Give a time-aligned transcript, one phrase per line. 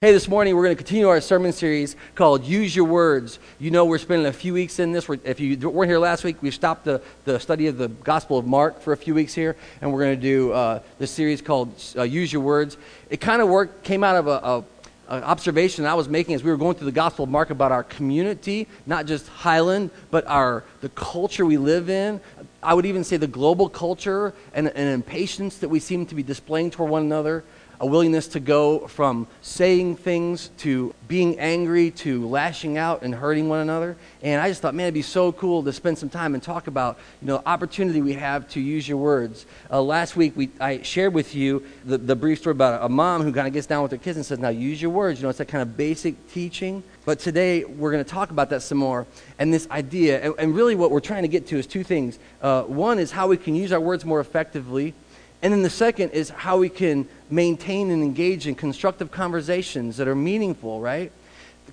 [0.00, 3.40] Hey, this morning we're going to continue our sermon series called Use Your Words.
[3.58, 5.08] You know, we're spending a few weeks in this.
[5.08, 8.38] We're, if you weren't here last week, we stopped the, the study of the Gospel
[8.38, 11.42] of Mark for a few weeks here, and we're going to do uh, this series
[11.42, 12.76] called uh, Use Your Words.
[13.10, 14.64] It kind of worked, came out of a, a
[15.08, 17.72] an observation I was making as we were going through the Gospel of Mark about
[17.72, 22.20] our community, not just Highland, but our the culture we live in.
[22.62, 26.22] I would even say the global culture and an impatience that we seem to be
[26.22, 27.42] displaying toward one another
[27.80, 33.48] a willingness to go from saying things to being angry to lashing out and hurting
[33.48, 33.96] one another.
[34.22, 36.66] And I just thought, man, it'd be so cool to spend some time and talk
[36.66, 39.46] about, you know, opportunity we have to use your words.
[39.70, 43.22] Uh, last week, we, I shared with you the, the brief story about a mom
[43.22, 45.20] who kind of gets down with her kids and says, now use your words.
[45.20, 46.82] You know, it's that kind of basic teaching.
[47.04, 49.06] But today, we're going to talk about that some more.
[49.38, 52.18] And this idea, and, and really what we're trying to get to is two things.
[52.42, 54.94] Uh, one is how we can use our words more effectively
[55.42, 60.08] and then the second is how we can maintain and engage in constructive conversations that
[60.08, 61.12] are meaningful, right?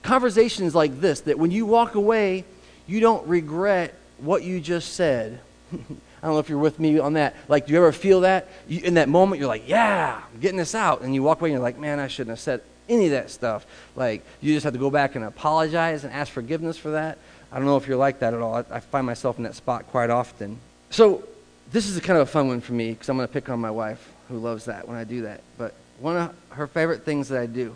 [0.03, 2.45] Conversations like this, that when you walk away,
[2.85, 5.39] you don't regret what you just said.
[5.73, 7.35] I don't know if you're with me on that.
[7.47, 8.47] Like, do you ever feel that?
[8.67, 11.01] You, in that moment, you're like, yeah, I'm getting this out.
[11.01, 13.29] And you walk away and you're like, man, I shouldn't have said any of that
[13.29, 13.65] stuff.
[13.95, 17.17] Like, you just have to go back and apologize and ask forgiveness for that.
[17.51, 18.55] I don't know if you're like that at all.
[18.55, 20.59] I, I find myself in that spot quite often.
[20.89, 21.23] So,
[21.75, 23.49] this is a kind of a fun one for me because I'm going to pick
[23.49, 25.41] on my wife who loves that when I do that.
[25.57, 27.75] But one of her favorite things that I do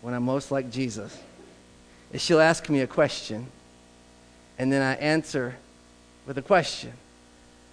[0.00, 1.14] when I'm most like Jesus
[2.10, 3.48] is she'll ask me a question
[4.58, 5.56] and then I answer
[6.26, 6.90] with a question.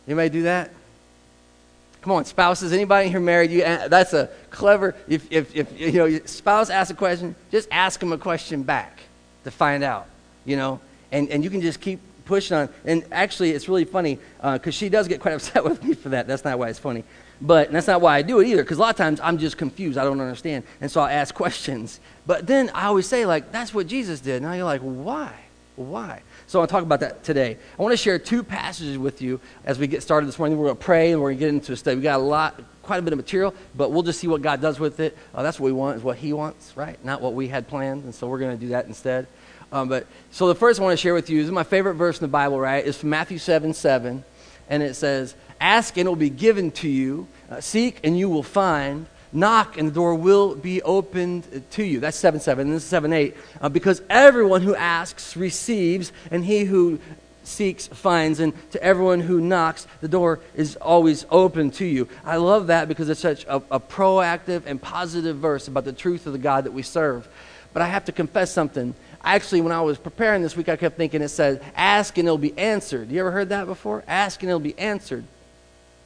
[0.05, 0.71] Anybody do that?
[2.01, 2.73] Come on, spouses.
[2.73, 3.49] Anybody here married?
[3.49, 4.93] You, that's a clever.
[5.07, 8.63] If, if, if you know your spouse asks a question, just ask them a question
[8.63, 8.99] back
[9.45, 10.07] to find out.
[10.43, 10.81] You know,
[11.13, 12.69] and and you can just keep pushing on.
[12.83, 16.09] And actually, it's really funny because uh, she does get quite upset with me for
[16.09, 16.27] that.
[16.27, 17.03] That's not why it's funny.
[17.41, 19.57] But that's not why I do it either, because a lot of times I'm just
[19.57, 19.97] confused.
[19.97, 20.63] I don't understand.
[20.81, 21.99] And so I ask questions.
[22.25, 24.41] But then I always say, like, that's what Jesus did.
[24.41, 25.33] Now you're like, why?
[25.75, 26.21] Why?
[26.47, 27.57] So I want to talk about that today.
[27.77, 30.57] I want to share two passages with you as we get started this morning.
[30.57, 31.97] We're going to pray and we're going to get into a study.
[31.97, 34.61] we got a lot, quite a bit of material, but we'll just see what God
[34.61, 35.17] does with it.
[35.33, 37.03] Uh, that's what we want, is what He wants, right?
[37.03, 38.05] Not what we had planned.
[38.05, 39.27] And so we're going to do that instead.
[39.75, 42.17] Um, but so the first I want to share with you is my favorite verse
[42.17, 42.85] in the Bible, right?
[42.85, 44.23] Is from Matthew 7 7.
[44.69, 47.27] And it says, Ask and it will be given to you.
[47.51, 49.05] Uh, seek and you will find.
[49.33, 51.99] Knock and the door will be opened to you.
[51.99, 52.67] That's 7 7.
[52.67, 53.35] And this is 7 8.
[53.59, 56.97] Uh, because everyone who asks receives, and he who
[57.43, 62.07] seeks finds, and to everyone who knocks, the door is always open to you.
[62.23, 66.27] I love that because it's such a, a proactive and positive verse about the truth
[66.27, 67.27] of the God that we serve.
[67.75, 68.95] But I have to confess something.
[69.25, 72.37] Actually, when I was preparing this week, I kept thinking it says, ask and it'll
[72.37, 73.09] be answered.
[73.09, 74.03] You ever heard that before?
[74.07, 75.23] Ask and it'll be answered.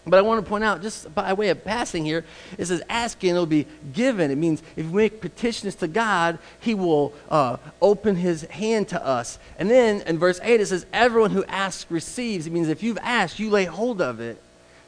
[0.08, 2.24] But I want to point out, just by way of passing here,
[2.58, 4.32] it says, ask and it'll be given.
[4.32, 9.06] It means if we make petitions to God, He will uh, open His hand to
[9.06, 9.38] us.
[9.58, 12.48] And then in verse 8, it says, everyone who asks receives.
[12.48, 14.42] It means if you've asked, you lay hold of it.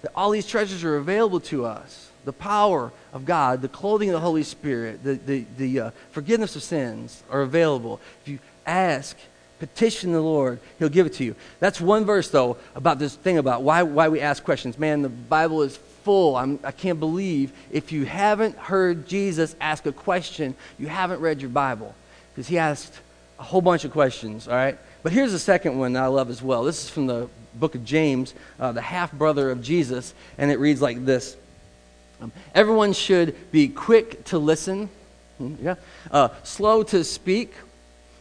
[0.03, 4.13] That all these treasures are available to us the power of God, the clothing of
[4.13, 7.99] the Holy Spirit, the, the, the uh, forgiveness of sins are available.
[8.21, 9.17] If you ask,
[9.59, 11.35] petition the Lord, He'll give it to you.
[11.59, 14.77] That's one verse, though, about this thing about why, why we ask questions.
[14.77, 16.35] Man, the Bible is full.
[16.35, 21.41] I'm, I can't believe if you haven't heard Jesus ask a question, you haven't read
[21.41, 21.93] your Bible.
[22.33, 22.99] Because He asked
[23.39, 24.77] a whole bunch of questions, all right?
[25.03, 26.63] But here's the second one that I love as well.
[26.63, 30.59] This is from the book of James, uh, the half brother of Jesus, and it
[30.59, 31.35] reads like this
[32.21, 34.89] um, everyone should be quick to listen,
[35.39, 35.75] hmm, yeah,
[36.11, 37.53] uh, slow to speak,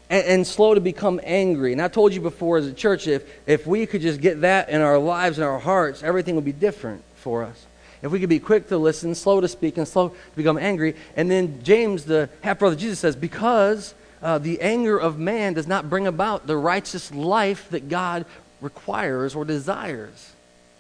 [0.09, 1.73] and, and, slow to become angry.
[1.73, 4.71] And I told you before as a church, if, if we could just get that
[4.71, 7.67] in our lives and our hearts, everything would be different for us.
[8.03, 10.97] If we could be quick to listen, slow to speak, and slow to become angry.
[11.15, 15.67] And then James, the half brother Jesus, says, Because uh, the anger of man does
[15.67, 18.25] not bring about the righteous life that God
[18.63, 20.33] requires or desires.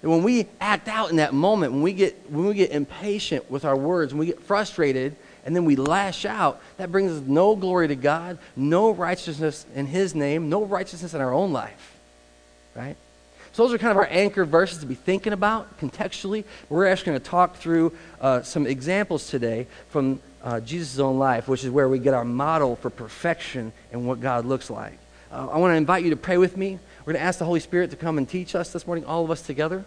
[0.03, 3.50] And when we act out in that moment, when we get, when we get impatient
[3.50, 7.22] with our words, when we get frustrated, and then we lash out, that brings us
[7.27, 11.98] no glory to God, no righteousness in His name, no righteousness in our own life.
[12.74, 12.97] Right?
[13.53, 16.45] So, those are kind of our anchor verses to be thinking about contextually.
[16.69, 21.48] We're actually going to talk through uh, some examples today from uh, Jesus' own life,
[21.48, 24.98] which is where we get our model for perfection and what God looks like.
[25.33, 26.78] Uh, I want to invite you to pray with me.
[27.01, 29.24] We're going to ask the Holy Spirit to come and teach us this morning, all
[29.24, 29.84] of us together,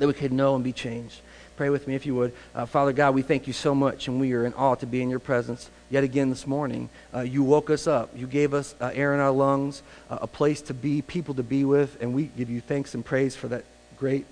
[0.00, 1.20] that we could know and be changed.
[1.56, 2.32] Pray with me if you would.
[2.54, 5.02] Uh, Father God, we thank you so much, and we are in awe to be
[5.02, 6.88] in your presence yet again this morning.
[7.14, 8.10] Uh, you woke us up.
[8.16, 11.42] You gave us uh, air in our lungs, uh, a place to be, people to
[11.42, 13.64] be with, and we give you thanks and praise for that
[13.98, 14.24] great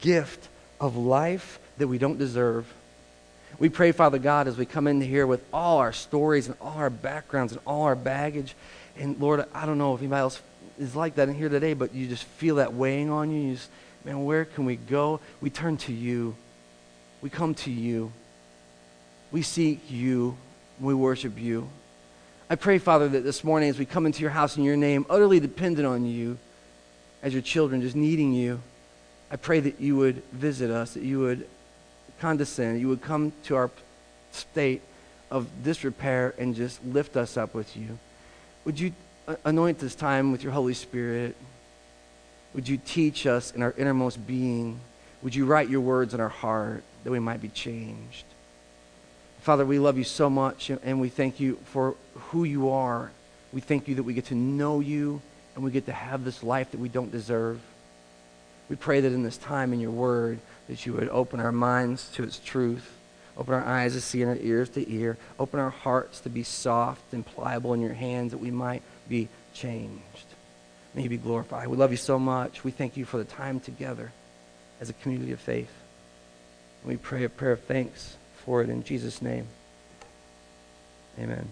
[0.00, 0.48] gift
[0.80, 2.72] of life that we don't deserve.
[3.58, 6.78] We pray, Father God, as we come in here with all our stories and all
[6.78, 8.54] our backgrounds and all our baggage.
[8.96, 10.40] And Lord, I don't know if anybody else
[10.78, 13.48] is like that in here today, but you just feel that weighing on you.
[13.48, 13.68] You just,
[14.04, 15.20] man, where can we go?
[15.40, 16.34] We turn to you.
[17.20, 18.12] We come to you.
[19.30, 20.36] We seek you.
[20.80, 21.68] We worship you.
[22.50, 25.06] I pray, Father, that this morning as we come into your house in your name,
[25.08, 26.38] utterly dependent on you,
[27.22, 28.60] as your children, just needing you,
[29.30, 31.48] I pray that you would visit us, that you would
[32.20, 33.70] condescend, you would come to our
[34.32, 34.82] state
[35.30, 37.98] of disrepair and just lift us up with you.
[38.64, 38.92] Would you
[39.44, 41.36] anoint this time with your Holy Spirit?
[42.54, 44.80] Would you teach us in our innermost being?
[45.22, 48.24] Would you write your words in our heart that we might be changed?
[49.40, 53.10] Father, we love you so much and we thank you for who you are.
[53.52, 55.20] We thank you that we get to know you
[55.54, 57.60] and we get to have this life that we don't deserve.
[58.68, 60.38] We pray that in this time in your word
[60.68, 62.96] that you would open our minds to its truth,
[63.36, 66.42] open our eyes to see and our ears to hear, open our hearts to be
[66.42, 70.31] soft and pliable in your hands that we might be changed.
[70.94, 71.68] May you be glorified.
[71.68, 72.64] We love you so much.
[72.64, 74.12] We thank you for the time together
[74.80, 75.70] as a community of faith.
[76.84, 79.46] we pray a prayer of thanks for it in Jesus' name.
[81.18, 81.48] Amen.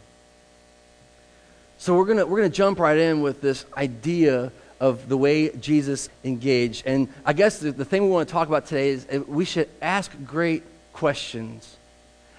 [1.79, 6.09] So we're gonna we're gonna jump right in with this idea of the way Jesus
[6.25, 9.45] engaged, and I guess the, the thing we want to talk about today is we
[9.45, 11.77] should ask great questions.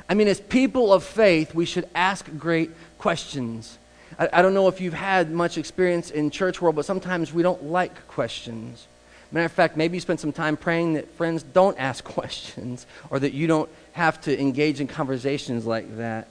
[0.10, 3.78] I mean, as people of faith, we should ask great questions.
[4.18, 7.44] I, I don't know if you've had much experience in church world, but sometimes we
[7.44, 8.88] don't like questions.
[9.32, 13.20] Matter of fact, maybe you spend some time praying that friends don't ask questions or
[13.20, 16.28] that you don't have to engage in conversations like that.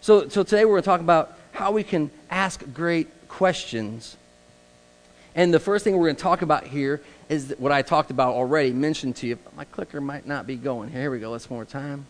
[0.00, 4.16] So, so today we're going to talk about how we can ask great questions.
[5.34, 8.34] And the first thing we're going to talk about here is what I talked about
[8.34, 9.38] already, mentioned to you.
[9.56, 10.90] My clicker might not be going.
[10.90, 11.30] Here we go.
[11.30, 12.06] Let's more time.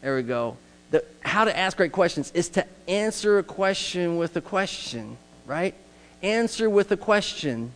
[0.00, 0.56] There we go.
[0.90, 5.74] The, how to ask great questions is to answer a question with a question, right?
[6.22, 7.72] Answer with a question.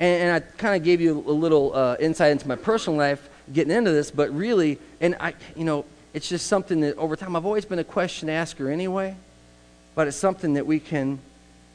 [0.00, 3.28] And, and I kind of gave you a little uh, insight into my personal life
[3.52, 5.84] getting into this, but really, and I, you know,
[6.14, 9.16] it's just something that over time I've always been a question asker anyway,
[9.94, 11.18] but it's something that we can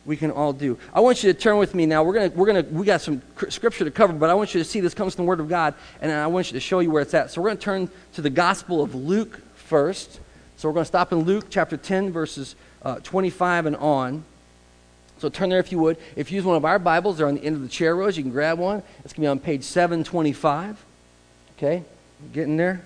[0.05, 0.77] we can all do.
[0.93, 2.03] I want you to turn with me now.
[2.03, 4.65] We're gonna we're gonna we got some scripture to cover, but I want you to
[4.65, 6.91] see this comes from the Word of God, and I want you to show you
[6.91, 7.31] where it's at.
[7.31, 10.19] So we're gonna turn to the Gospel of Luke first.
[10.57, 14.23] So we're gonna stop in Luke chapter 10, verses uh, 25 and on.
[15.19, 15.97] So turn there if you would.
[16.15, 18.17] If you use one of our Bibles, they're on the end of the chair rows.
[18.17, 18.83] You can grab one.
[19.05, 20.83] It's going to be on page 725.
[21.57, 21.83] Okay,
[22.33, 22.85] getting there?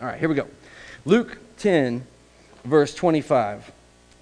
[0.00, 0.48] All right, here we go.
[1.04, 2.06] Luke 10,
[2.64, 3.70] verse 25.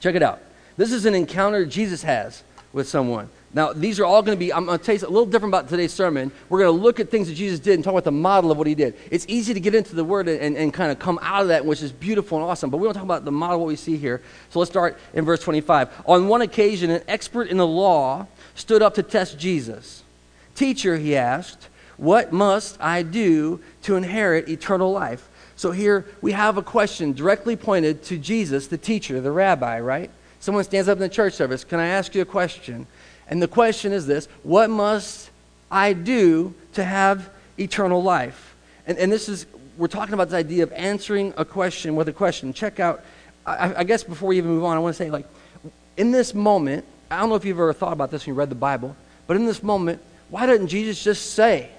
[0.00, 0.40] Check it out.
[0.76, 3.28] This is an encounter Jesus has with someone.
[3.52, 5.52] Now, these are all going to be, I'm going to tell you a little different
[5.52, 6.30] about today's sermon.
[6.48, 8.58] We're going to look at things that Jesus did and talk about the model of
[8.58, 8.94] what he did.
[9.10, 11.66] It's easy to get into the word and, and kind of come out of that,
[11.66, 13.76] which is beautiful and awesome, but we want to talk about the model what we
[13.76, 14.22] see here.
[14.50, 16.02] So let's start in verse 25.
[16.06, 20.04] On one occasion, an expert in the law stood up to test Jesus.
[20.54, 25.28] Teacher, he asked, what must I do to inherit eternal life?
[25.56, 30.10] So here we have a question directly pointed to Jesus, the teacher, the rabbi, right?
[30.38, 31.64] Someone stands up in the church service.
[31.64, 32.86] Can I ask you a question?
[33.30, 35.30] And the question is this What must
[35.70, 38.56] I do to have eternal life?
[38.86, 39.46] And, and this is,
[39.78, 42.52] we're talking about this idea of answering a question with a question.
[42.52, 43.02] Check out,
[43.46, 45.26] I, I guess before we even move on, I want to say, like,
[45.96, 48.50] in this moment, I don't know if you've ever thought about this when you read
[48.50, 48.96] the Bible,
[49.26, 51.70] but in this moment, why doesn't Jesus just say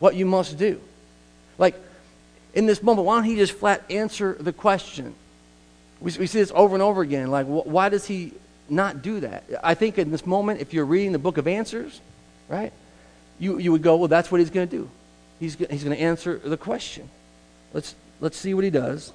[0.00, 0.80] what you must do?
[1.56, 1.76] Like,
[2.54, 5.14] in this moment, why don't he just flat answer the question?
[6.00, 7.30] We, we see this over and over again.
[7.30, 8.32] Like, wh- why does he
[8.72, 9.44] not do that.
[9.62, 12.00] I think in this moment, if you're reading the book of answers,
[12.48, 12.72] right,
[13.38, 14.90] you, you would go, well, that's what he's going to do.
[15.38, 17.08] He's, he's going to answer the question.
[17.72, 19.12] Let's, let's see what he does.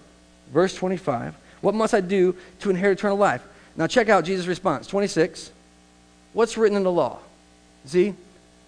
[0.53, 3.41] Verse 25 What must I do to inherit eternal life?
[3.75, 4.87] Now, check out Jesus' response.
[4.87, 5.51] 26.
[6.33, 7.19] What's written in the law?
[7.85, 8.13] See?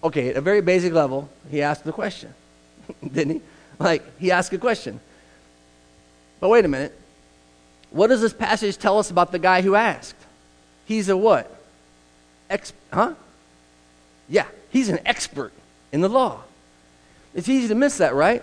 [0.02, 2.32] Okay, at a very basic level, he asked the question,
[3.02, 3.40] didn't he?
[3.78, 5.00] Like, he asked a question.
[6.38, 6.98] But wait a minute.
[7.90, 10.14] What does this passage tell us about the guy who asked?
[10.90, 11.48] He's a what?
[12.50, 13.14] Ex- huh?
[14.28, 15.52] Yeah, he's an expert
[15.92, 16.40] in the law.
[17.32, 18.42] It's easy to miss that, right?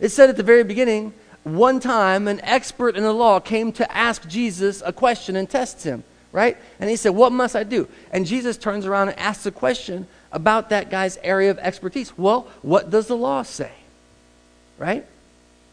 [0.00, 1.12] It said at the very beginning,
[1.44, 5.84] one time an expert in the law came to ask Jesus a question and test
[5.84, 6.56] him, right?
[6.80, 7.86] And he said, What must I do?
[8.10, 12.16] And Jesus turns around and asks a question about that guy's area of expertise.
[12.16, 13.72] Well, what does the law say?
[14.78, 15.04] Right?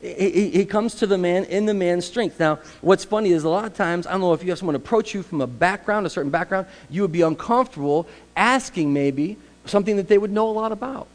[0.01, 2.39] He, he, comes to the man in the man's strength.
[2.39, 4.75] Now, what's funny is a lot of times, I don't know if you have someone
[4.75, 9.97] approach you from a background, a certain background, you would be uncomfortable asking maybe something
[9.97, 11.07] that they would know a lot about.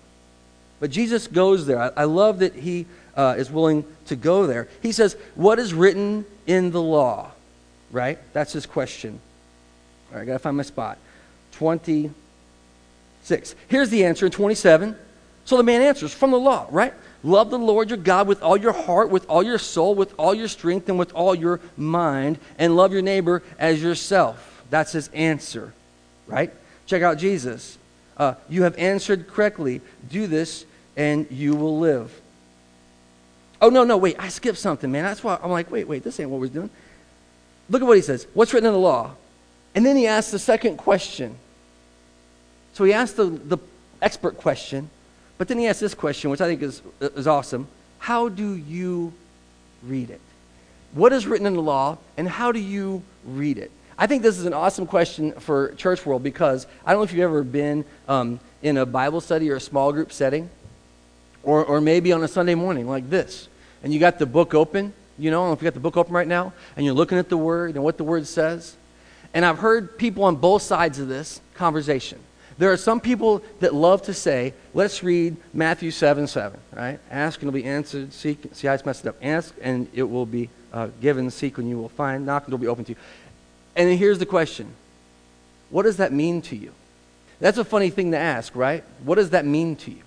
[0.80, 1.80] But Jesus goes there.
[1.80, 2.84] I, I love that he
[3.16, 4.68] uh, is willing to go there.
[4.82, 7.30] He says, What is written in the law?
[7.90, 8.18] Right?
[8.34, 9.18] That's his question.
[10.10, 10.98] All right, I got to find my spot.
[11.52, 13.54] 26.
[13.68, 14.94] Here's the answer in 27.
[15.46, 16.92] So the man answers from the law, right?
[17.24, 20.34] Love the Lord your God with all your heart, with all your soul, with all
[20.34, 24.62] your strength, and with all your mind, and love your neighbor as yourself.
[24.68, 25.72] That's his answer,
[26.26, 26.52] right?
[26.86, 27.78] Check out Jesus.
[28.18, 29.80] Uh, you have answered correctly.
[30.10, 30.66] Do this,
[30.96, 32.20] and you will live.
[33.62, 35.04] Oh, no, no, wait, I skipped something, man.
[35.04, 36.68] That's why I'm like, wait, wait, this ain't what we're doing.
[37.70, 38.26] Look at what he says.
[38.34, 39.12] What's written in the law?
[39.74, 41.38] And then he asks the second question.
[42.74, 43.58] So he asked the, the
[44.02, 44.90] expert question,
[45.38, 47.66] but then he asks this question, which I think is, is awesome.
[47.98, 49.12] How do you
[49.82, 50.20] read it?
[50.92, 53.70] What is written in the law, and how do you read it?
[53.98, 57.12] I think this is an awesome question for church world because I don't know if
[57.12, 60.50] you've ever been um, in a Bible study or a small group setting,
[61.42, 63.48] or, or maybe on a Sunday morning like this,
[63.82, 66.26] and you got the book open, you know, if you got the book open right
[66.26, 68.76] now, and you're looking at the Word and what the Word says.
[69.32, 72.18] And I've heard people on both sides of this conversation.
[72.56, 77.00] There are some people that love to say, let's read Matthew 7 7, right?
[77.10, 78.12] Ask and it'll be answered.
[78.12, 79.16] Seek, see, I messed it up.
[79.22, 81.30] Ask and it will be uh, given.
[81.30, 82.26] Seek and you will find.
[82.26, 82.98] Knock and it will be open to you.
[83.76, 84.72] And then here's the question
[85.70, 86.72] What does that mean to you?
[87.40, 88.84] That's a funny thing to ask, right?
[89.02, 90.02] What does that mean to you?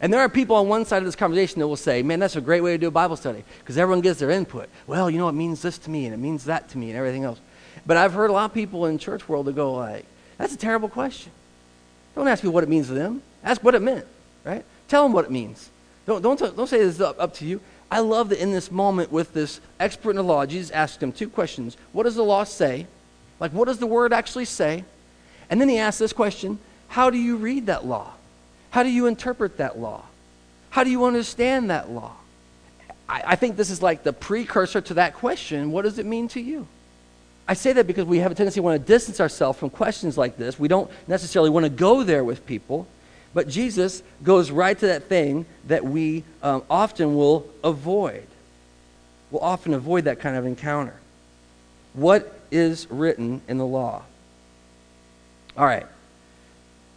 [0.00, 2.36] And there are people on one side of this conversation that will say, man, that's
[2.36, 4.70] a great way to do a Bible study because everyone gives their input.
[4.86, 6.98] Well, you know, it means this to me and it means that to me and
[6.98, 7.38] everything else.
[7.84, 10.06] But I've heard a lot of people in church world that go like,
[10.38, 11.32] that's a terrible question.
[12.14, 13.22] Don't ask me what it means to them.
[13.42, 14.06] Ask what it meant,
[14.44, 14.64] right?
[14.88, 15.70] Tell them what it means.
[16.06, 17.60] Don't, don't, don't say this is up, up to you.
[17.90, 21.12] I love that in this moment with this expert in the law, Jesus asked him
[21.12, 21.76] two questions.
[21.92, 22.86] What does the law say?
[23.40, 24.84] Like, what does the word actually say?
[25.48, 28.12] And then he asked this question How do you read that law?
[28.70, 30.04] How do you interpret that law?
[30.70, 32.12] How do you understand that law?
[33.08, 36.28] I, I think this is like the precursor to that question what does it mean
[36.28, 36.68] to you?
[37.50, 40.16] I say that because we have a tendency to want to distance ourselves from questions
[40.16, 40.56] like this.
[40.56, 42.86] We don't necessarily want to go there with people.
[43.34, 48.28] But Jesus goes right to that thing that we um, often will avoid.
[49.32, 50.94] We'll often avoid that kind of encounter.
[51.92, 54.04] What is written in the law?
[55.56, 55.86] All right.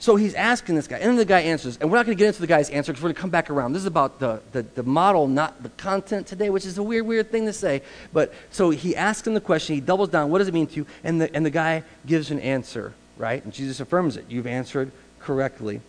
[0.04, 1.78] So he's asking this guy, and then the guy answers.
[1.78, 3.30] And we're not going to get into the guy's answer because we're going to come
[3.30, 3.72] back around.
[3.72, 7.06] This is about the, the, the, model, not the content today, which is a weird,
[7.06, 7.82] weird thing to say.
[8.12, 10.76] But so he asks him the question, he doubles down, what does it mean to
[10.76, 10.88] you?
[11.06, 13.42] And the, and the guy gives an answer, right?
[13.46, 14.26] And Jesus affirms it.
[14.28, 14.92] You've answered
[15.22, 15.80] correctly.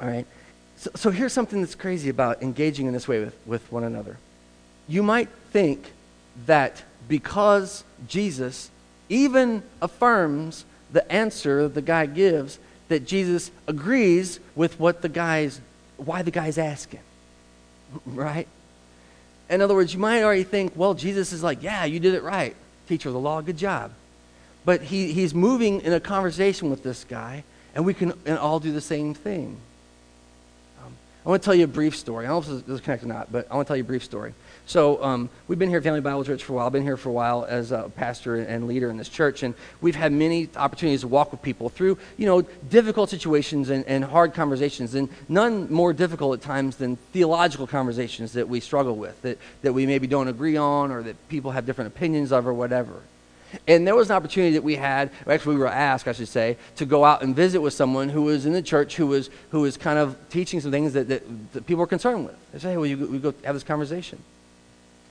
[0.00, 0.26] All right?
[0.76, 4.18] So, so here's something that's crazy about engaging in this way with, with one another.
[4.86, 5.90] You might think
[6.46, 8.70] that because Jesus
[9.08, 15.60] even affirms the answer that the guy gives, that Jesus agrees with what the guy's,
[15.96, 17.00] why the guy's asking.
[18.04, 18.48] Right?
[19.48, 22.22] In other words, you might already think, well, Jesus is like, yeah, you did it
[22.24, 22.56] right,
[22.88, 23.92] teacher of the law, good job.
[24.64, 28.58] But he, he's moving in a conversation with this guy, and we can and all
[28.58, 29.56] do the same thing.
[30.84, 32.26] Um, I want to tell you a brief story.
[32.26, 33.84] I don't know if this is connected or not, but I want to tell you
[33.84, 34.34] a brief story.
[34.68, 36.66] So um, we've been here at Family Bible Church for a while.
[36.66, 39.54] I've been here for a while as a pastor and leader in this church, and
[39.80, 44.04] we've had many opportunities to walk with people through, you know, difficult situations and, and
[44.04, 49.22] hard conversations, and none more difficult at times than theological conversations that we struggle with,
[49.22, 52.52] that, that we maybe don't agree on, or that people have different opinions of, or
[52.52, 53.02] whatever.
[53.68, 56.56] And there was an opportunity that we had, actually we were asked, I should say,
[56.74, 59.60] to go out and visit with someone who was in the church who was, who
[59.60, 62.34] was kind of teaching some things that, that, that people were concerned with.
[62.52, 64.18] They say, hey, well, you, we go have this conversation.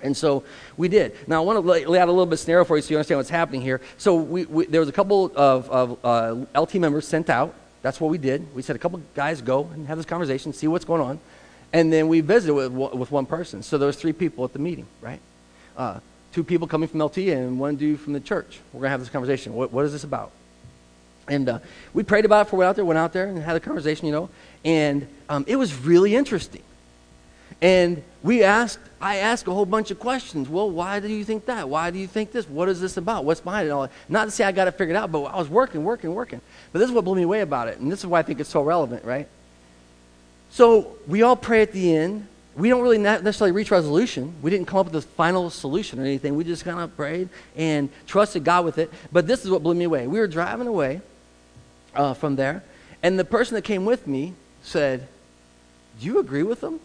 [0.05, 0.43] And so
[0.77, 1.15] we did.
[1.27, 2.97] Now, I want to lay, lay, out a little bit scenario for you so you
[2.97, 3.81] understand what's happening here.
[3.97, 7.55] So we, we, there was a couple of, of uh, LT members sent out.
[7.81, 8.53] That's what we did.
[8.55, 11.19] We said a couple guys go and have this conversation, see what's going on.
[11.73, 13.63] And then we visited with, with one person.
[13.63, 15.19] So there was three people at the meeting, right?
[15.75, 15.99] Uh,
[16.31, 18.59] two people coming from LT and one dude from the church.
[18.71, 19.53] We're going to have this conversation.
[19.53, 20.31] What, what is this about?
[21.27, 21.59] And uh,
[21.93, 23.59] we prayed about it for we went out there, went out there and had a
[23.59, 24.29] conversation, you know.
[24.63, 26.61] And um, it was really interesting.
[27.61, 30.49] And we asked, I ask a whole bunch of questions.
[30.49, 31.69] Well, why do you think that?
[31.69, 32.49] Why do you think this?
[32.49, 33.23] What is this about?
[33.23, 33.69] What's behind it?
[33.69, 36.41] All Not to say I got it figured out, but I was working, working, working.
[36.73, 37.77] But this is what blew me away about it.
[37.77, 39.27] And this is why I think it's so relevant, right?
[40.49, 42.27] So we all pray at the end.
[42.55, 44.33] We don't really necessarily reach resolution.
[44.41, 46.35] We didn't come up with the final solution or anything.
[46.35, 48.91] We just kind of prayed and trusted God with it.
[49.11, 50.07] But this is what blew me away.
[50.07, 51.01] We were driving away
[51.93, 52.63] uh, from there,
[53.03, 54.33] and the person that came with me
[54.63, 55.07] said,
[55.99, 56.79] Do you agree with them?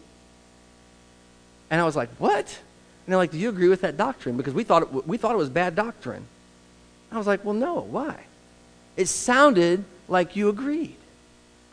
[1.71, 2.35] And I was like, what?
[2.35, 4.37] And they're like, do you agree with that doctrine?
[4.37, 6.27] Because we thought it, we thought it was bad doctrine.
[7.11, 7.79] I was like, well, no.
[7.79, 8.19] Why?
[8.95, 10.97] It sounded like you agreed.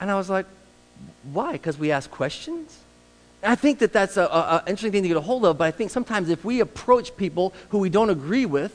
[0.00, 0.46] And I was like,
[1.24, 1.52] why?
[1.52, 2.78] Because we ask questions?
[3.42, 5.90] I think that that's an interesting thing to get a hold of, but I think
[5.90, 8.72] sometimes if we approach people who we don't agree with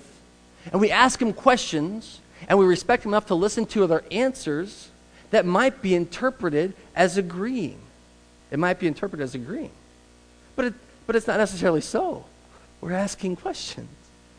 [0.72, 4.90] and we ask them questions and we respect them enough to listen to their answers,
[5.32, 7.80] that might be interpreted as agreeing.
[8.52, 9.72] It might be interpreted as agreeing.
[10.56, 10.74] But, it,
[11.06, 12.26] but it's not necessarily so.
[12.82, 13.90] We're asking questions,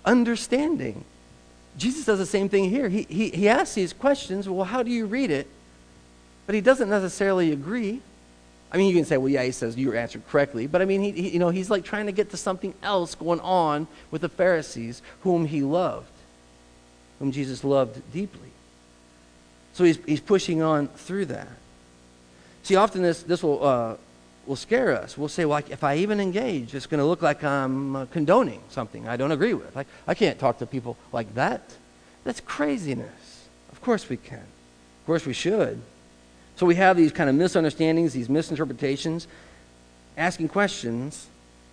[0.04, 1.04] understanding.
[1.76, 2.88] Jesus does the same thing here.
[2.88, 5.49] He, he, he asks these questions well, how do you read it?
[6.47, 8.00] But he doesn't necessarily agree.
[8.71, 10.66] I mean, you can say, well, yeah, he says you answered correctly.
[10.66, 13.14] But I mean, he, he, you know, he's like trying to get to something else
[13.14, 16.11] going on with the Pharisees, whom he loved,
[17.18, 18.50] whom Jesus loved deeply.
[19.73, 21.49] So he's, he's pushing on through that.
[22.62, 23.97] See, often this, this will, uh,
[24.46, 25.16] will scare us.
[25.16, 28.60] We'll say, well, if I even engage, it's going to look like I'm uh, condoning
[28.68, 29.74] something I don't agree with.
[29.74, 31.62] Like, I can't talk to people like that.
[32.24, 33.48] That's craziness.
[33.72, 34.38] Of course we can.
[34.38, 35.80] Of course we should.
[36.56, 39.26] So we have these kind of misunderstandings, these misinterpretations.
[40.16, 41.26] Asking questions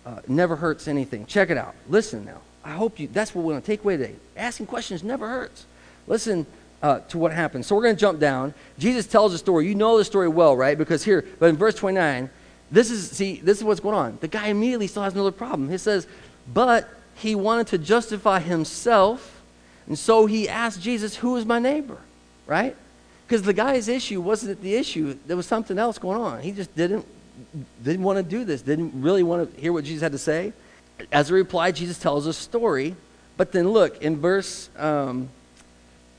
[0.04, 1.26] uh, never hurts anything.
[1.26, 1.74] Check it out.
[1.88, 2.40] Listen now.
[2.64, 4.14] I hope you, that's what we're going to take away today.
[4.36, 5.66] Asking questions never hurts.
[6.06, 6.46] Listen
[6.82, 7.66] uh, to what happens.
[7.66, 8.54] So we're going to jump down.
[8.78, 9.68] Jesus tells a story.
[9.68, 10.76] You know the story well, right?
[10.76, 12.28] Because here, but in verse 29,
[12.72, 14.18] this is, see, this is what's going on.
[14.20, 15.70] The guy immediately still has another problem.
[15.70, 16.06] He says,
[16.52, 19.40] but he wanted to justify himself,
[19.86, 21.98] and so he asked Jesus, who is my neighbor?
[22.46, 22.74] Right?
[23.26, 25.16] Because the guy's issue wasn't the issue.
[25.26, 26.40] There was something else going on.
[26.40, 27.06] He just didn't,
[27.84, 30.52] didn't want to do this, didn't really want to hear what Jesus had to say.
[31.12, 32.96] As a reply, Jesus tells a story.
[33.36, 35.28] But then look, in verse um,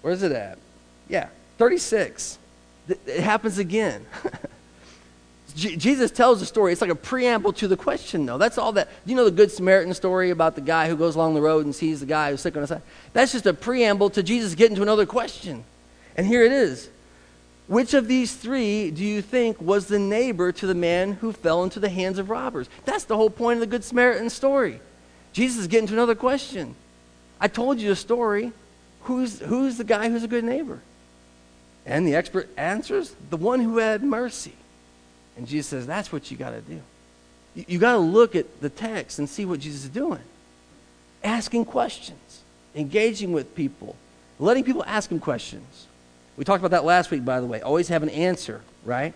[0.03, 0.59] Where's it at?
[1.07, 2.37] Yeah, 36.
[2.89, 4.05] It happens again.
[5.55, 6.71] Jesus tells the story.
[6.71, 8.37] It's like a preamble to the question, though.
[8.37, 8.89] That's all that.
[9.05, 11.75] You know the Good Samaritan story about the guy who goes along the road and
[11.75, 12.81] sees the guy who's sick on the side?
[13.13, 15.63] That's just a preamble to Jesus getting to another question.
[16.17, 16.89] And here it is.
[17.67, 21.63] Which of these three do you think was the neighbor to the man who fell
[21.63, 22.67] into the hands of robbers?
[22.85, 24.79] That's the whole point of the Good Samaritan story.
[25.31, 26.75] Jesus is getting to another question.
[27.39, 28.51] I told you the story
[29.03, 30.81] who's, who's the guy who's a good neighbor?
[31.85, 34.53] And the expert answers, the one who had mercy.
[35.37, 36.81] And Jesus says, that's what you got to do.
[37.55, 40.21] You, you got to look at the text and see what Jesus is doing.
[41.23, 42.41] Asking questions,
[42.75, 43.95] engaging with people,
[44.39, 45.87] letting people ask him questions.
[46.35, 47.61] We talked about that last week, by the way.
[47.61, 49.13] Always have an answer, right?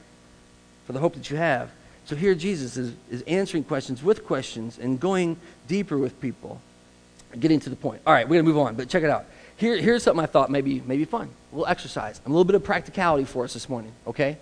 [0.85, 1.71] For the hope that you have.
[2.05, 6.61] So here Jesus is, is answering questions with questions and going deeper with people,
[7.37, 8.01] getting to the point.
[8.07, 9.25] All right, we're going to move on, but check it out.
[9.57, 11.29] Here, here's something I thought maybe, maybe fun.
[11.51, 12.21] A little exercise.
[12.25, 14.37] A little bit of practicality for us this morning, okay?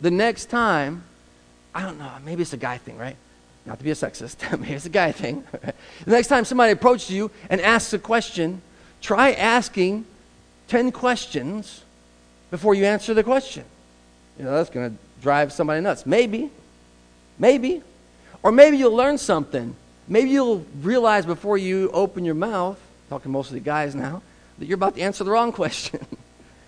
[0.00, 1.04] The next time,
[1.74, 3.16] I don't know, maybe it's a guy thing, right?
[3.66, 5.44] Not to be a sexist, maybe it's a guy thing.
[6.04, 8.62] the next time somebody approaches you and asks a question,
[9.00, 10.04] try asking
[10.68, 11.82] 10 questions
[12.50, 13.64] before you answer the question.
[14.38, 16.06] You know, that's going to drive somebody nuts.
[16.06, 16.50] Maybe.
[17.38, 17.82] Maybe.
[18.42, 19.74] Or maybe you'll learn something.
[20.08, 22.78] Maybe you'll realize before you open your mouth
[23.08, 24.22] talking mostly to guys now,
[24.58, 26.00] that you're about to answer the wrong question.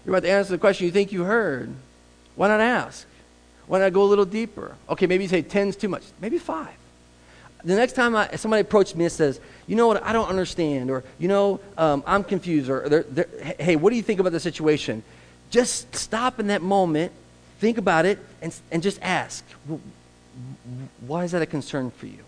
[0.04, 1.74] you're about to answer the question you think you heard.
[2.34, 3.06] Why not ask?
[3.66, 4.76] Why not go a little deeper?
[4.88, 6.02] Okay, maybe you say 10's too much.
[6.20, 6.74] Maybe five.
[7.64, 10.90] The next time I, somebody approaches me and says, you know what, I don't understand,
[10.90, 14.31] or, you know, um, I'm confused, or, they're, they're, hey, what do you think about
[14.33, 15.02] the situation?
[15.50, 17.11] Just stop in that moment,
[17.59, 19.44] think about it, and, and just ask,
[21.07, 22.22] why is that a concern for you?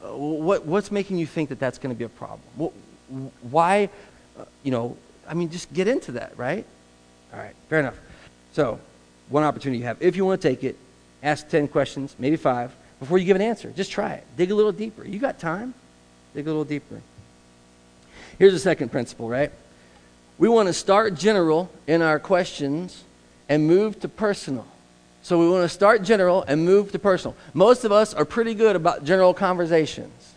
[0.00, 2.42] Uh, what, what's making you think that that's going to be a problem?
[2.54, 2.72] What,
[3.42, 3.88] why,
[4.38, 6.64] uh, you know, I mean, just get into that, right?
[7.32, 7.98] All right, fair enough.
[8.52, 8.78] So,
[9.28, 10.00] one opportunity you have.
[10.00, 10.76] If you want to take it,
[11.24, 13.70] ask 10 questions, maybe five, before you give an answer.
[13.70, 14.24] Just try it.
[14.36, 15.04] Dig a little deeper.
[15.04, 15.74] You got time?
[16.34, 17.00] Dig a little deeper.
[18.38, 19.50] Here's the second principle, right?
[20.38, 23.02] We want to start general in our questions
[23.48, 24.66] and move to personal.
[25.22, 27.34] So we want to start general and move to personal.
[27.54, 30.34] Most of us are pretty good about general conversations.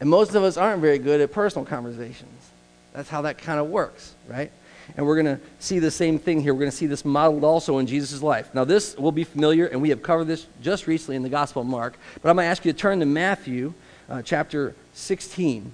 [0.00, 2.50] And most of us aren't very good at personal conversations.
[2.92, 4.50] That's how that kind of works, right?
[4.96, 6.52] And we're going to see the same thing here.
[6.52, 8.52] We're going to see this modeled also in Jesus' life.
[8.54, 11.62] Now, this will be familiar, and we have covered this just recently in the Gospel
[11.62, 11.98] of Mark.
[12.20, 13.74] But I'm going to ask you to turn to Matthew
[14.08, 15.70] uh, chapter 16.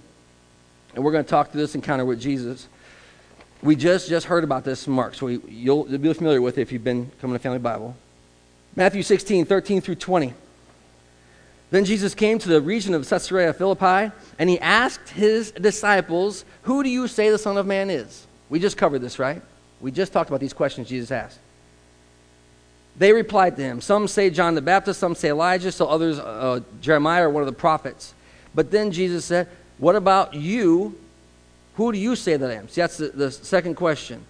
[0.94, 2.68] And we're going to talk through this encounter with Jesus.
[3.62, 6.58] We just, just heard about this in Mark, so we, you'll, you'll be familiar with
[6.58, 7.96] it if you've been coming to Family Bible.
[8.76, 10.34] Matthew 16, 13 through 20.
[11.70, 16.82] Then Jesus came to the region of Caesarea Philippi, and he asked his disciples, Who
[16.82, 18.26] do you say the Son of Man is?
[18.48, 19.42] We just covered this, right?
[19.80, 21.38] We just talked about these questions Jesus asked.
[22.96, 26.60] They replied to him, Some say John the Baptist, some say Elijah, so others uh,
[26.80, 28.14] Jeremiah or one of the prophets.
[28.54, 30.98] But then Jesus said, What about you?
[31.74, 32.68] Who do you say that I am?
[32.68, 34.24] See, that's the, the second question.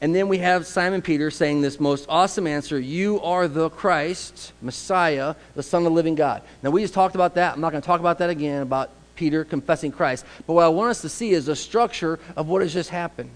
[0.00, 4.52] And then we have Simon Peter saying this most awesome answer You are the Christ,
[4.60, 6.42] Messiah, the Son of the living God.
[6.62, 7.54] Now, we just talked about that.
[7.54, 10.24] I'm not going to talk about that again, about Peter confessing Christ.
[10.46, 13.30] But what I want us to see is the structure of what has just happened.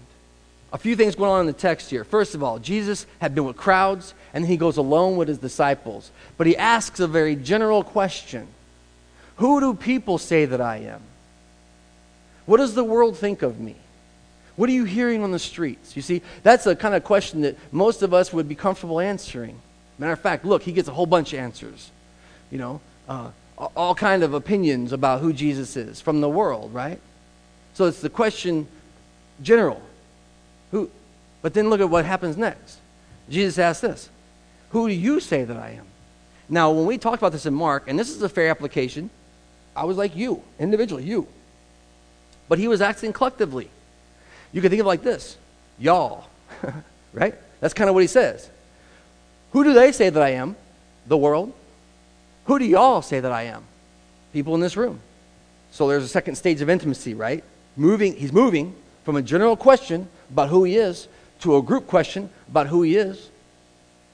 [0.71, 2.03] A few things going on in the text here.
[2.03, 5.39] First of all, Jesus had been with crowds, and then he goes alone with his
[5.39, 6.11] disciples.
[6.37, 8.47] But he asks a very general question
[9.37, 11.01] Who do people say that I am?
[12.45, 13.75] What does the world think of me?
[14.55, 15.95] What are you hearing on the streets?
[15.95, 19.59] You see, that's a kind of question that most of us would be comfortable answering.
[19.97, 21.91] Matter of fact, look, he gets a whole bunch of answers.
[22.51, 26.99] You know, uh, all kind of opinions about who Jesus is from the world, right?
[27.73, 28.67] So it's the question
[29.41, 29.81] general.
[30.71, 30.89] Who?
[31.41, 32.79] But then look at what happens next.
[33.29, 34.09] Jesus asks this
[34.69, 35.85] Who do you say that I am?
[36.47, 39.09] Now, when we talked about this in Mark, and this is a fair application,
[39.75, 41.27] I was like you, individually, you.
[42.47, 43.69] But he was acting collectively.
[44.51, 45.37] You can think of it like this
[45.77, 46.25] y'all,
[47.13, 47.35] right?
[47.59, 48.49] That's kind of what he says.
[49.51, 50.55] Who do they say that I am?
[51.07, 51.53] The world.
[52.49, 53.63] Who do y'all say that I am?
[54.33, 54.99] People in this room.
[55.69, 57.43] So there's a second stage of intimacy, right?
[57.77, 58.73] Moving, he's moving
[59.05, 61.07] from a general question about who he is
[61.41, 63.29] to a group question about who he is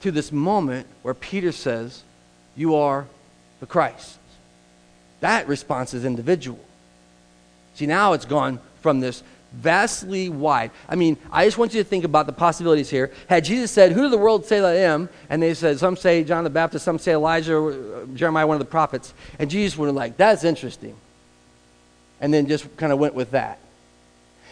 [0.02, 2.02] to this moment where Peter says,
[2.54, 3.06] You are
[3.60, 4.18] the Christ.
[5.20, 6.60] That response is individual.
[7.74, 9.22] See, now it's gone from this
[9.56, 10.70] vastly wide.
[10.88, 13.12] I mean, I just want you to think about the possibilities here.
[13.28, 15.08] Had Jesus said, Who do the world say that I am?
[15.28, 18.60] And they said, Some say John the Baptist, some say Elijah, uh, Jeremiah, one of
[18.60, 19.14] the prophets.
[19.38, 20.94] And Jesus would have like, That's interesting.
[22.20, 23.58] And then just kind of went with that.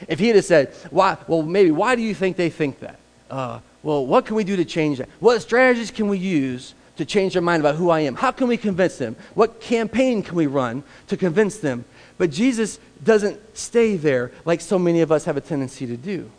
[0.09, 2.99] If he had said, why, well, maybe, why do you think they think that?
[3.31, 5.09] Uh, well, what can we do to change that?
[5.21, 8.15] What strategies can we use to change their mind about who I am?
[8.15, 9.17] How can we convince them?
[9.35, 11.85] What campaign can we run to convince them?
[12.17, 16.31] But Jesus doesn't stay there like so many of us have a tendency to do.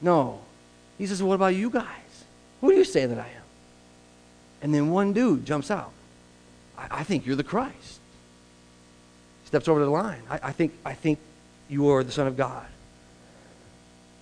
[0.00, 0.40] No.
[0.98, 1.86] He says, What about you guys?
[2.60, 3.42] Who do you say that I am?
[4.62, 5.92] And then one dude jumps out.
[6.76, 7.98] I, I think you're the Christ.
[9.46, 10.22] Steps over the line.
[10.30, 11.18] I, I, think, I think
[11.68, 12.66] you are the Son of God.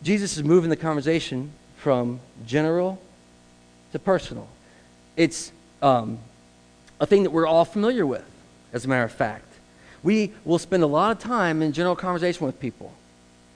[0.03, 3.01] Jesus is moving the conversation from general
[3.93, 4.49] to personal.
[5.17, 6.19] It's um,
[7.01, 8.25] a thing that we're all familiar with,
[8.73, 9.48] as a matter of fact.
[10.03, 12.93] We will spend a lot of time in general conversation with people.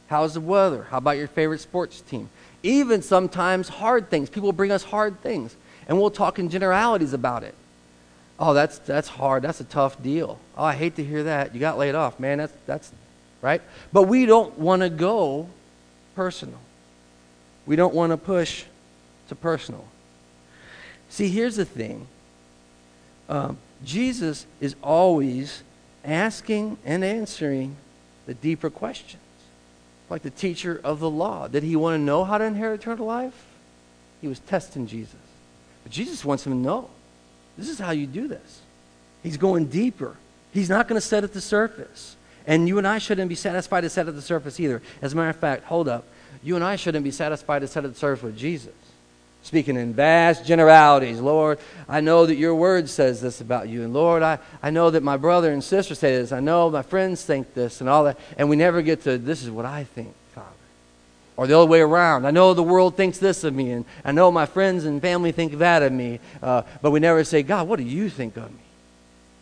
[0.09, 0.85] How's the weather?
[0.91, 2.29] How about your favorite sports team?
[2.63, 4.29] Even sometimes hard things.
[4.29, 5.57] People bring us hard things,
[5.89, 7.55] and we'll talk in generalities about it.
[8.39, 9.43] Oh, that's, that's hard.
[9.43, 10.39] That's a tough deal.
[10.57, 11.55] Oh, I hate to hear that.
[11.55, 12.39] You got laid off, man.
[12.39, 12.93] That's, that's
[13.41, 13.63] right.
[13.93, 15.49] But we don't want to go
[16.15, 16.59] personal.
[17.67, 18.65] We don't want to push
[19.29, 19.87] to personal.
[21.09, 22.07] See, here's the thing
[23.29, 25.63] um, Jesus is always
[26.05, 27.77] asking and answering
[28.27, 29.23] the deeper questions.
[30.11, 31.49] Like the teacher of the law.
[31.49, 33.47] Did he want to know how to inherit eternal life?
[34.21, 35.17] He was testing Jesus.
[35.83, 36.91] But Jesus wants him to know
[37.57, 38.61] this is how you do this.
[39.23, 40.17] He's going deeper.
[40.53, 42.17] He's not going to set at the surface.
[42.47, 44.83] And you and I shouldn't be satisfied to set at the surface either.
[45.01, 46.05] As a matter of fact, hold up.
[46.43, 48.75] You and I shouldn't be satisfied to set at the surface with Jesus
[49.43, 51.21] speaking in vast generalities.
[51.21, 53.83] Lord, I know that your word says this about you.
[53.83, 56.33] And Lord, I, I know that my brother and sister say this.
[56.33, 58.19] I know my friends think this and all that.
[58.39, 60.49] And we never get to, this is what I think, Father.
[61.37, 62.25] Or the other way around.
[62.25, 63.73] I know the world thinks this of me.
[63.73, 66.21] And I know my friends and family think that of me.
[66.41, 68.61] Uh, but we never say, God, what do you think of me?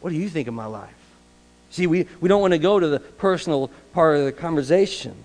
[0.00, 0.94] What do you think of my life?
[1.68, 5.24] See, we, we don't want to go to the personal part of the conversation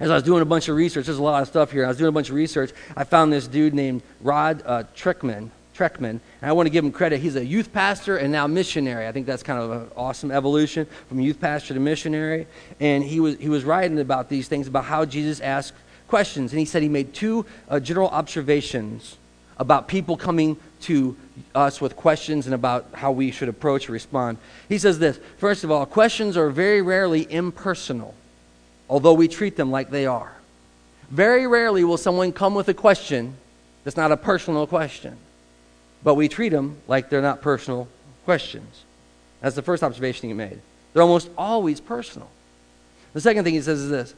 [0.00, 1.84] as I was doing a bunch of research, there's a lot of stuff here.
[1.84, 2.72] I was doing a bunch of research.
[2.96, 5.50] I found this dude named Rod uh, Treckman.
[5.76, 7.20] Treckman, and I want to give him credit.
[7.20, 9.06] He's a youth pastor and now missionary.
[9.06, 12.46] I think that's kind of an awesome evolution from youth pastor to missionary.
[12.80, 15.74] And he was he was writing about these things about how Jesus asked
[16.08, 19.18] questions, and he said he made two uh, general observations
[19.58, 21.14] about people coming to
[21.54, 24.38] us with questions and about how we should approach or respond.
[24.70, 28.14] He says this: first of all, questions are very rarely impersonal
[28.88, 30.32] although we treat them like they are.
[31.10, 33.36] Very rarely will someone come with a question
[33.84, 35.16] that's not a personal question,
[36.02, 37.88] but we treat them like they're not personal
[38.24, 38.84] questions.
[39.40, 40.60] That's the first observation he made.
[40.92, 42.28] They're almost always personal.
[43.12, 44.14] The second thing he says is this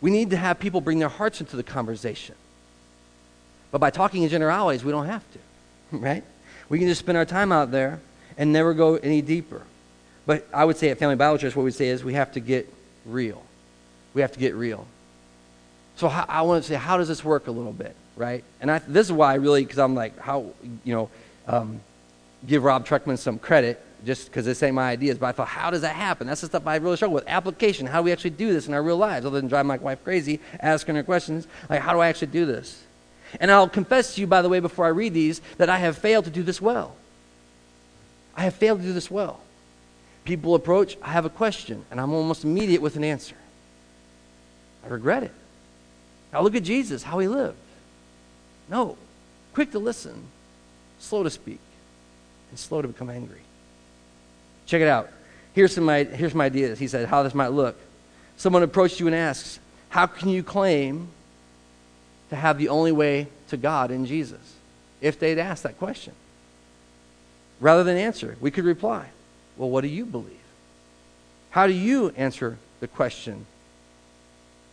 [0.00, 2.34] we need to have people bring their hearts into the conversation.
[3.70, 5.38] But by talking in generalities, we don't have to,
[5.96, 6.24] right?
[6.68, 8.00] We can just spend our time out there
[8.36, 9.62] and never go any deeper.
[10.26, 12.40] But I would say at Family Bible Church, what we say is we have to
[12.40, 12.70] get
[13.06, 13.42] real
[14.16, 14.86] we have to get real.
[15.96, 18.42] So how, I want to say, how does this work a little bit, right?
[18.62, 20.46] And I, this is why I really, because I'm like, how,
[20.84, 21.10] you know,
[21.46, 21.80] um,
[22.46, 23.80] give Rob Truckman some credit.
[24.04, 26.26] just because this ain't my ideas, but I thought, how does that happen?
[26.26, 27.24] That's the stuff I really struggle with.
[27.26, 27.86] Application.
[27.86, 30.02] How do we actually do this in our real lives, other than drive my wife
[30.04, 31.46] crazy, asking her questions?
[31.68, 32.82] Like, how do I actually do this?
[33.40, 35.98] And I'll confess to you, by the way, before I read these, that I have
[35.98, 36.94] failed to do this well.
[38.36, 39.40] I have failed to do this well.
[40.24, 43.36] People approach, I have a question, and I'm almost immediate with an answer.
[44.86, 45.32] I regret it.
[46.32, 47.56] Now look at Jesus, how he lived.
[48.68, 48.96] No,
[49.54, 50.24] quick to listen,
[50.98, 51.60] slow to speak,
[52.50, 53.40] and slow to become angry.
[54.66, 55.10] Check it out.
[55.54, 56.78] Here's some, here's my ideas.
[56.78, 57.76] He said, how this might look.
[58.36, 61.08] Someone approaches you and asks, How can you claim
[62.30, 64.54] to have the only way to God in Jesus?
[65.00, 66.12] If they'd asked that question.
[67.60, 69.06] Rather than answer, we could reply,
[69.56, 70.36] Well, what do you believe?
[71.50, 73.46] How do you answer the question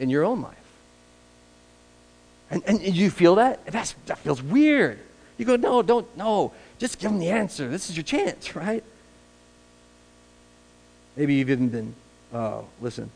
[0.04, 0.56] in your own life?
[2.52, 3.66] And, and you feel that?
[3.66, 5.00] That's, that feels weird.
[5.38, 6.54] You go, No, don't, no.
[6.78, 7.68] Just give them the answer.
[7.68, 8.84] This is your chance, right?
[11.16, 11.96] Maybe you've even been,
[12.34, 13.10] uh, listen,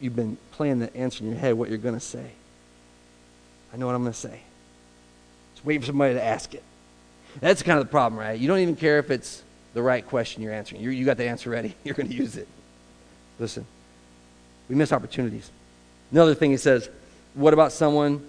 [0.00, 2.32] you've been playing the answer in your head, what you're going to say.
[3.72, 4.40] I know what I'm going to say.
[5.54, 6.64] Just wait for somebody to ask it.
[7.40, 8.38] That's kind of the problem, right?
[8.38, 9.42] You don't even care if it's
[9.74, 10.82] the right question you're answering.
[10.82, 11.76] you you got the answer ready.
[11.84, 12.48] You're going to use it.
[13.38, 13.64] Listen,
[14.68, 15.50] we miss opportunities.
[16.12, 16.88] Another thing he says,
[17.34, 18.26] what about someone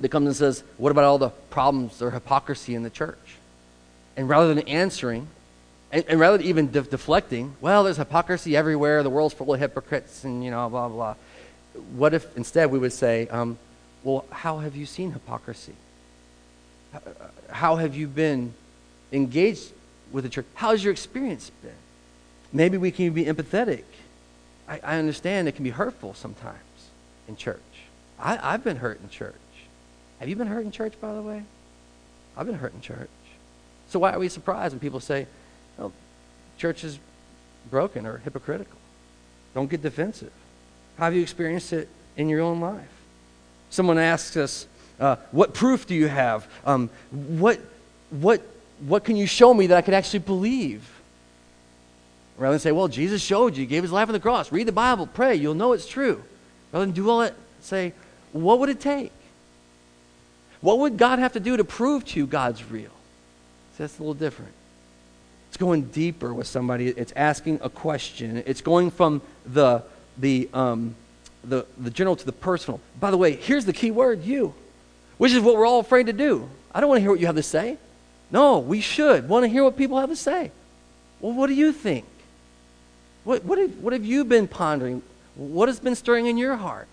[0.00, 3.36] that comes and says, what about all the problems or hypocrisy in the church?
[4.16, 5.28] And rather than answering,
[5.92, 9.60] and, and rather than even de- deflecting, well, there's hypocrisy everywhere, the world's full of
[9.60, 11.14] hypocrites, and, you know, blah, blah.
[11.94, 13.58] What if instead we would say, um,
[14.02, 15.74] well, how have you seen hypocrisy?
[17.50, 18.54] How have you been
[19.12, 19.72] engaged
[20.10, 20.46] with the church?
[20.54, 21.70] How's your experience been?
[22.52, 23.84] Maybe we can be empathetic.
[24.68, 26.58] I, I understand it can be hurtful sometimes
[27.28, 27.60] in church.
[28.18, 29.34] I, I've been hurt in church.
[30.18, 31.44] Have you been hurt in church, by the way?
[32.36, 33.08] I've been hurt in church.
[33.88, 35.26] So why are we surprised when people say,
[35.76, 35.92] well,
[36.58, 36.98] church is
[37.70, 38.78] broken or hypocritical?
[39.54, 40.32] Don't get defensive.
[40.98, 42.88] How have you experienced it in your own life?
[43.70, 44.66] Someone asks us,
[44.98, 46.46] uh, What proof do you have?
[46.64, 47.60] Um, what,
[48.10, 48.42] what,
[48.80, 50.88] what can you show me that I could actually believe?
[52.36, 54.50] Rather than say, Well, Jesus showed you, he gave his life on the cross.
[54.52, 56.22] Read the Bible, pray, you'll know it's true.
[56.72, 57.92] Rather than do all that, say,
[58.32, 59.12] What would it take?
[60.60, 62.90] What would God have to do to prove to you God's real?
[63.72, 64.52] See, that's a little different.
[65.48, 66.88] It's going deeper with somebody.
[66.88, 68.42] It's asking a question.
[68.44, 69.82] It's going from the,
[70.18, 70.94] the, um,
[71.44, 72.80] the, the general to the personal.
[73.00, 74.54] By the way, here's the key word you,
[75.16, 76.48] which is what we're all afraid to do.
[76.74, 77.78] I don't want to hear what you have to say.
[78.30, 80.50] No, we should want to hear what people have to say.
[81.20, 82.04] Well, what do you think?
[83.24, 85.02] What, what, have, what have you been pondering?
[85.38, 86.88] What has been stirring in your heart?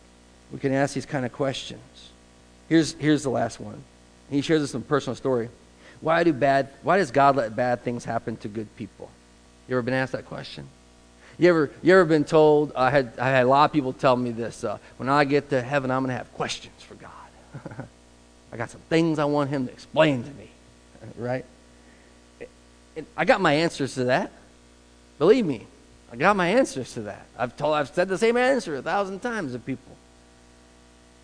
[0.51, 2.12] We can ask these kind of questions.
[2.69, 3.84] Here's, here's the last one.
[4.29, 5.49] He shares us some personal story.
[5.99, 9.10] Why, do bad, why does God let bad things happen to good people?
[9.67, 10.67] You ever been asked that question?
[11.39, 14.15] You ever, you ever been told, I had, I had a lot of people tell
[14.15, 17.88] me this, uh, when I get to heaven, I'm going to have questions for God.
[18.53, 20.49] I got some things I want him to explain to me,
[21.17, 21.45] right?
[22.95, 24.31] And I got my answers to that.
[25.17, 25.65] Believe me,
[26.15, 27.25] I got my answers to that.
[27.38, 29.97] I've, told, I've said the same answer a thousand times to people.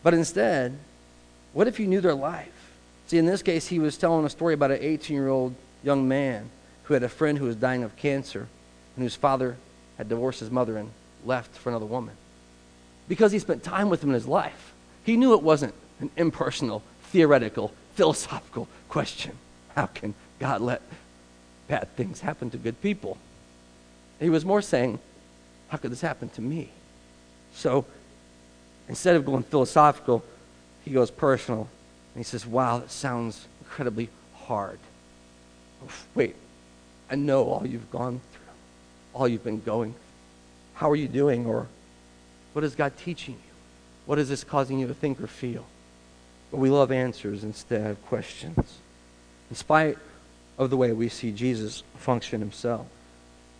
[0.03, 0.77] But instead,
[1.53, 2.51] what if you knew their life?
[3.07, 6.09] See, in this case, he was telling a story about an 18 year old young
[6.09, 6.49] man
[6.83, 8.49] who had a friend who was dying of cancer
[8.97, 9.55] and whose father
[9.97, 10.91] had divorced his mother and
[11.23, 12.15] left for another woman.
[13.07, 14.73] Because he spent time with him in his life,
[15.05, 19.37] he knew it wasn't an impersonal, theoretical, philosophical question.
[19.73, 20.81] How can God let
[21.69, 23.17] bad things happen to good people?
[24.21, 24.99] He was more saying,
[25.69, 26.69] How could this happen to me?
[27.53, 27.85] So
[28.87, 30.23] instead of going philosophical,
[30.85, 31.67] he goes personal.
[32.13, 34.79] And he says, Wow, that sounds incredibly hard.
[36.13, 36.35] Wait,
[37.09, 38.53] I know all you've gone through,
[39.13, 39.93] all you've been going.
[39.93, 40.01] through.
[40.75, 41.47] How are you doing?
[41.47, 41.67] Or
[42.53, 43.53] what is God teaching you?
[44.05, 45.65] What is this causing you to think or feel?
[46.51, 48.77] But we love answers instead of questions.
[49.49, 49.97] In spite
[50.57, 52.85] of the way we see Jesus function himself.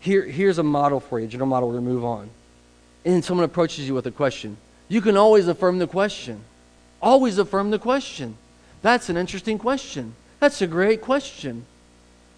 [0.02, 2.30] Here, here's a model for you, general model we're going to move on.
[3.06, 4.58] And then someone approaches you with a question.
[4.90, 6.42] You can always affirm the question.
[7.02, 8.36] Always affirm the question.
[8.82, 10.16] That's an interesting question.
[10.40, 11.66] That's a great question.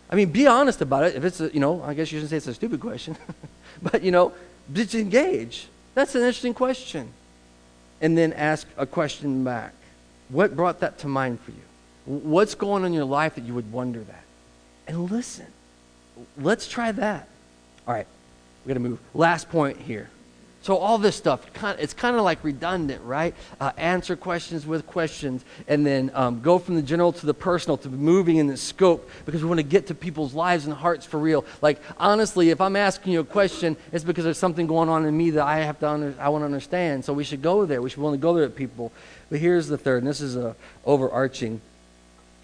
[0.09, 1.15] I mean, be honest about it.
[1.15, 3.17] If it's a, you know, I guess you shouldn't say it's a stupid question,
[3.81, 4.33] but, you know,
[4.73, 5.67] just engage.
[5.95, 7.13] That's an interesting question.
[8.01, 9.73] And then ask a question back.
[10.27, 11.57] What brought that to mind for you?
[12.05, 14.23] What's going on in your life that you would wonder that?
[14.85, 15.47] And listen.
[16.37, 17.29] Let's try that.
[17.87, 18.07] All right,
[18.65, 18.99] we're to move.
[19.13, 20.09] Last point here.
[20.63, 21.45] So all this stuff,
[21.77, 23.35] it's kind of like redundant, right?
[23.59, 27.75] Uh, answer questions with questions, and then um, go from the general to the personal,
[27.79, 31.05] to moving in the scope, because we want to get to people's lives and hearts
[31.05, 31.43] for real.
[31.61, 35.17] Like honestly, if I'm asking you a question, it's because there's something going on in
[35.17, 37.03] me that I have to under, I want to understand.
[37.03, 37.81] So we should go there.
[37.81, 38.93] We should want to go there at people.
[39.29, 41.59] But here's the third, and this is a overarching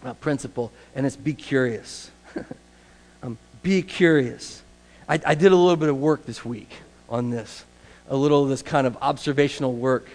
[0.04, 2.12] uh, principle, and it's be curious.
[3.24, 4.62] um, be curious.
[5.10, 6.70] I, I did a little bit of work this week
[7.10, 7.66] on this
[8.10, 10.08] a little of this kind of observational work.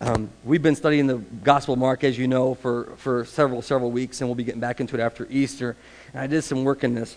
[0.00, 3.90] Um, we've been studying the Gospel of Mark, as you know, for, for several, several
[3.90, 5.76] weeks, and we'll be getting back into it after Easter.
[6.12, 7.16] And I did some work in this.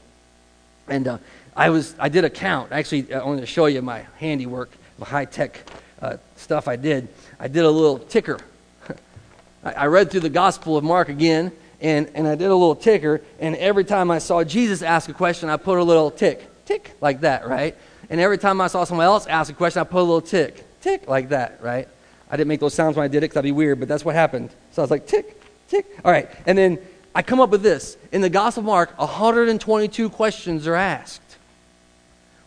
[0.88, 1.18] And uh,
[1.56, 2.72] I, was, I did a count.
[2.72, 5.60] Actually, I wanted to show you my handiwork, the high tech
[6.02, 7.08] uh, stuff I did.
[7.40, 8.40] I did a little ticker.
[9.64, 12.76] I, I read through the Gospel of Mark again, and, and I did a little
[12.76, 13.22] ticker.
[13.40, 16.96] And every time I saw Jesus ask a question, I put a little tick, tick,
[17.02, 17.76] like that, right?
[18.10, 20.64] And every time I saw someone else ask a question, I put a little tick,
[20.82, 21.88] tick, like that, right?
[22.30, 24.04] I didn't make those sounds when I did it because that'd be weird, but that's
[24.04, 24.50] what happened.
[24.72, 25.86] So I was like, tick, tick.
[26.04, 26.30] All right.
[26.46, 26.80] And then
[27.14, 27.98] I come up with this.
[28.12, 31.22] In the Gospel of Mark, 122 questions are asked.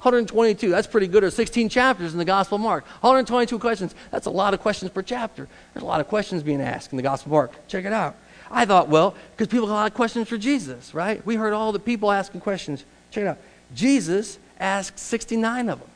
[0.01, 1.25] 122, that's pretty good.
[1.25, 2.85] There's 16 chapters in the Gospel of Mark.
[3.01, 3.95] 122 questions.
[4.11, 5.49] That's a lot of questions per chapter.
[5.75, 7.69] There's a lot of questions being asked in the Gospel of Mark.
[7.69, 8.15] Check it out.
[8.51, 11.25] I thought, well, because people got a lot of questions for Jesus, right?
[11.27, 12.85] We heard all the people asking questions.
[13.11, 13.39] Check it out.
[13.75, 15.89] Jesus asked 69 of them.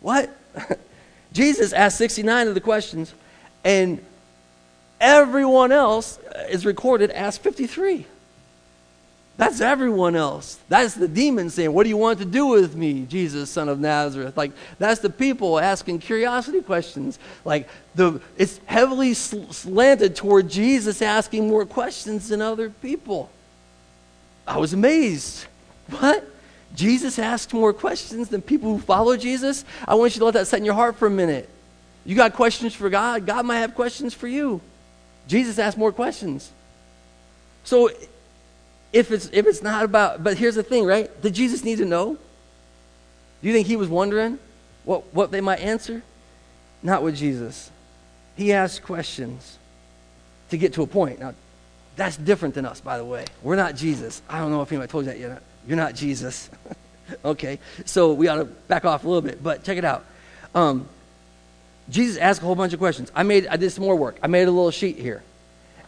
[0.00, 0.36] What?
[1.32, 3.12] Jesus asked 69 of the questions,
[3.64, 4.04] and
[5.00, 8.06] everyone else uh, is recorded asked 53.
[9.38, 10.58] That's everyone else.
[10.68, 13.78] That's the demon saying, What do you want to do with me, Jesus, son of
[13.78, 14.36] Nazareth?
[14.36, 17.20] Like, that's the people asking curiosity questions.
[17.44, 23.30] Like, the, it's heavily slanted toward Jesus asking more questions than other people.
[24.44, 25.46] I was amazed.
[25.90, 26.24] What?
[26.74, 29.64] Jesus asked more questions than people who follow Jesus.
[29.86, 31.48] I want you to let that set in your heart for a minute.
[32.04, 34.60] You got questions for God, God might have questions for you.
[35.26, 36.50] Jesus asked more questions.
[37.64, 37.90] So
[38.92, 41.10] if it's if it's not about but here's the thing, right?
[41.20, 42.16] Did Jesus need to know?
[43.42, 44.38] Do you think he was wondering
[44.84, 46.02] what, what they might answer?
[46.82, 47.70] Not with Jesus.
[48.36, 49.58] He asked questions
[50.50, 51.20] to get to a point.
[51.20, 51.34] Now,
[51.96, 53.26] that's different than us, by the way.
[53.42, 54.22] We're not Jesus.
[54.28, 55.42] I don't know if anybody told you that yet.
[55.68, 56.48] You're not Jesus.
[57.24, 60.04] okay, so we ought to back off a little bit, but check it out.
[60.54, 60.88] Um,
[61.90, 63.12] Jesus asked a whole bunch of questions.
[63.14, 64.18] I made, I did some more work.
[64.22, 65.22] I made a little sheet here,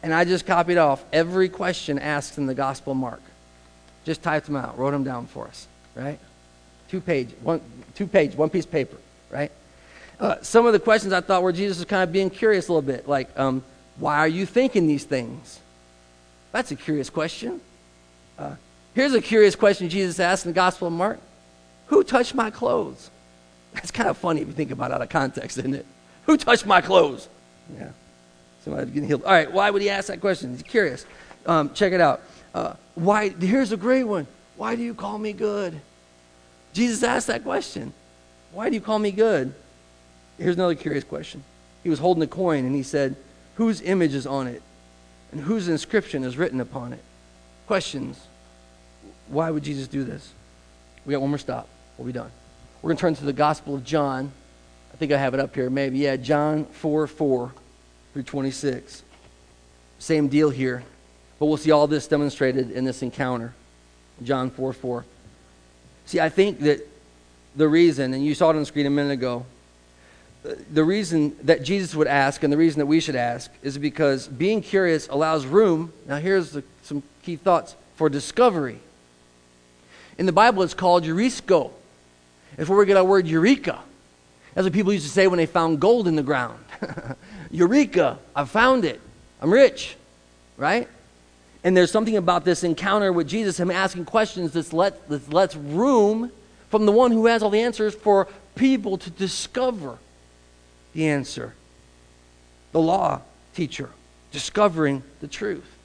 [0.03, 3.23] and I just copied off every question asked in the Gospel Mark.
[4.05, 6.19] Just typed them out, wrote them down for us, right?
[6.88, 7.61] Two page, one,
[7.95, 8.97] two page, one piece of paper,
[9.31, 9.51] right?
[10.19, 12.73] Uh, some of the questions I thought were Jesus was kind of being curious a
[12.73, 13.62] little bit, like, um,
[13.99, 15.59] why are you thinking these things?
[16.53, 17.61] That's a curious question.
[18.38, 18.57] Uh,
[18.94, 21.20] Here's a curious question Jesus asked in the Gospel of Mark
[21.87, 23.11] Who touched my clothes?
[23.72, 25.87] That's kind of funny if you think about it out of context, isn't it?
[26.26, 27.29] Who touched my clothes?
[27.79, 27.90] Yeah.
[28.64, 29.22] Somebody's getting healed.
[29.24, 30.50] All right, why would he ask that question?
[30.50, 31.07] He's curious.
[31.46, 32.20] Um, check it out.
[32.53, 33.29] Uh, why?
[33.29, 34.26] Here's a great one.
[34.57, 35.81] Why do you call me good?
[36.72, 37.92] Jesus asked that question.
[38.53, 39.55] Why do you call me good?
[40.37, 41.44] Here's another curious question.
[41.83, 43.16] He was holding a coin and he said,
[43.55, 44.62] Whose image is on it?
[45.33, 47.03] And whose inscription is written upon it?
[47.66, 48.26] Questions
[49.31, 50.33] why would Jesus do this?
[51.07, 51.69] We got one more stop.
[51.97, 52.31] We'll be done.
[52.83, 54.33] We're going to turn to the Gospel of John.
[54.93, 55.99] I think I have it up here, maybe.
[55.99, 57.53] Yeah, John 4 4
[58.12, 59.03] through 26.
[59.99, 60.83] Same deal here.
[61.38, 63.55] But we'll see all this demonstrated in this encounter.
[64.23, 65.05] John 4 4.
[66.07, 66.87] See, I think that
[67.55, 69.47] the reason, and you saw it on the screen a minute ago,
[70.73, 74.27] the reason that Jesus would ask and the reason that we should ask is because
[74.27, 75.93] being curious allows room.
[76.07, 78.81] Now, here's the, some key thoughts for discovery.
[80.21, 81.71] In the Bible, it's called eurisco.
[82.59, 83.81] It's where we get our word eureka.
[84.53, 86.63] That's what people used to say when they found gold in the ground.
[87.51, 89.01] eureka, I found it.
[89.41, 89.97] I'm rich,
[90.59, 90.87] right?
[91.65, 95.57] And there's something about this encounter with Jesus, him asking questions that let, that lets
[95.57, 96.31] room
[96.69, 99.97] from the one who has all the answers for people to discover
[100.93, 101.55] the answer.
[102.73, 103.23] The law
[103.55, 103.89] teacher,
[104.33, 105.79] discovering the truth.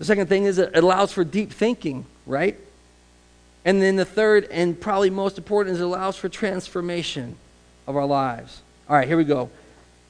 [0.00, 2.58] The second thing is it allows for deep thinking, right?
[3.68, 7.36] And then the third, and probably most important, is it allows for transformation
[7.86, 8.62] of our lives.
[8.88, 9.50] All right, here we go.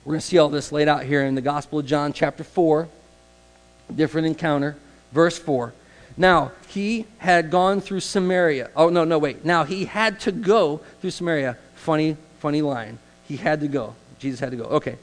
[0.04, 2.44] We're going to see all this laid out here in the Gospel of John, chapter
[2.44, 2.88] 4,
[3.92, 4.76] different encounter,
[5.10, 5.74] verse 4.
[6.16, 8.70] Now, he had gone through Samaria.
[8.76, 9.44] Oh, no, no, wait.
[9.44, 11.59] Now, he had to go through Samaria.
[11.74, 13.00] Funny, funny line.
[13.26, 13.96] He had to go.
[14.20, 14.66] Jesus had to go.
[14.66, 14.98] Okay.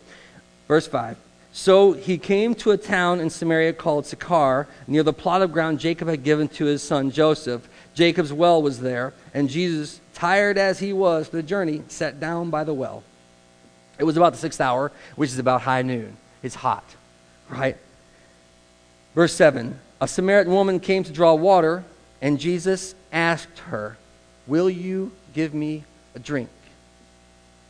[0.70, 1.18] Verse 5.
[1.52, 5.80] So he came to a town in Samaria called Sychar, near the plot of ground
[5.80, 7.68] Jacob had given to his son Joseph.
[7.96, 12.50] Jacob's well was there, and Jesus, tired as he was for the journey, sat down
[12.50, 13.04] by the well.
[13.98, 16.18] It was about the sixth hour, which is about high noon.
[16.44, 16.84] It's hot,
[17.50, 17.78] right?
[19.16, 21.86] Verse 7 A Samaritan woman came to draw water,
[22.22, 23.98] and Jesus asked her,
[24.46, 26.50] Will you give me a drink?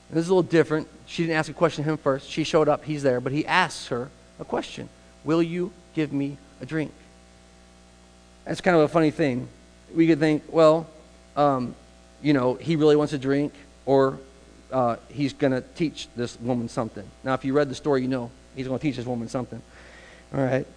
[0.09, 0.87] And this is a little different.
[1.05, 2.29] She didn't ask a question to him first.
[2.29, 4.09] She showed up, he's there, but he asks her
[4.39, 4.89] a question
[5.23, 6.91] Will you give me a drink?
[8.43, 9.47] That's kind of a funny thing.
[9.95, 10.87] We could think, well,
[11.35, 11.73] um,
[12.21, 13.53] you know, he really wants a drink,
[13.85, 14.19] or
[14.71, 17.05] uh, he's going to teach this woman something.
[17.23, 19.61] Now, if you read the story, you know he's going to teach this woman something.
[20.33, 20.67] All right?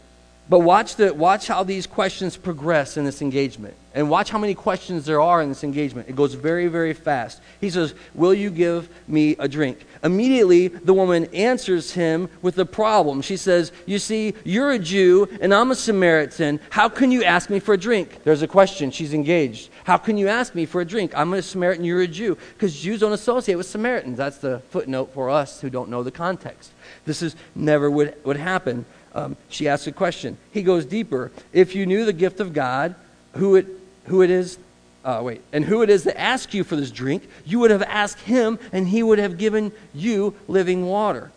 [0.49, 3.75] But watch, the, watch how these questions progress in this engagement.
[3.95, 6.09] And watch how many questions there are in this engagement.
[6.09, 7.41] It goes very, very fast.
[7.61, 9.85] He says, Will you give me a drink?
[10.05, 13.23] Immediately, the woman answers him with a problem.
[13.23, 16.61] She says, You see, you're a Jew and I'm a Samaritan.
[16.71, 18.23] How can you ask me for a drink?
[18.25, 18.91] There's a question.
[18.91, 19.71] She's engaged.
[19.85, 21.13] How can you ask me for a drink?
[21.17, 22.39] I'm a Samaritan, you're a Jew.
[22.53, 24.19] Because Jews don't associate with Samaritans.
[24.19, 26.73] That's the footnote for us who don't know the context.
[27.05, 30.37] This is never would, would happen um, she asks a question.
[30.53, 31.31] He goes deeper.
[31.53, 32.95] If you knew the gift of God,
[33.35, 33.67] who it,
[34.07, 34.59] who it is,
[35.05, 37.83] uh, wait, and who it is that asked you for this drink, you would have
[37.83, 41.31] asked him, and he would have given you living water.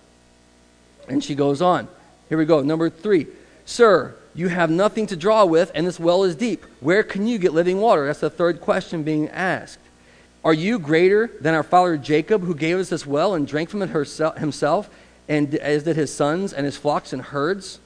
[1.08, 1.88] And she goes on.
[2.30, 2.62] Here we go.
[2.62, 3.28] Number three.
[3.66, 6.66] Sir, you have nothing to draw with, and this well is deep.
[6.80, 8.06] Where can you get living water?
[8.06, 9.80] That's the third question being asked.
[10.44, 13.82] Are you greater than our father Jacob, who gave us this well and drank from
[13.82, 14.90] it herself, himself,
[15.32, 17.80] and as did his sons and his flocks and herds.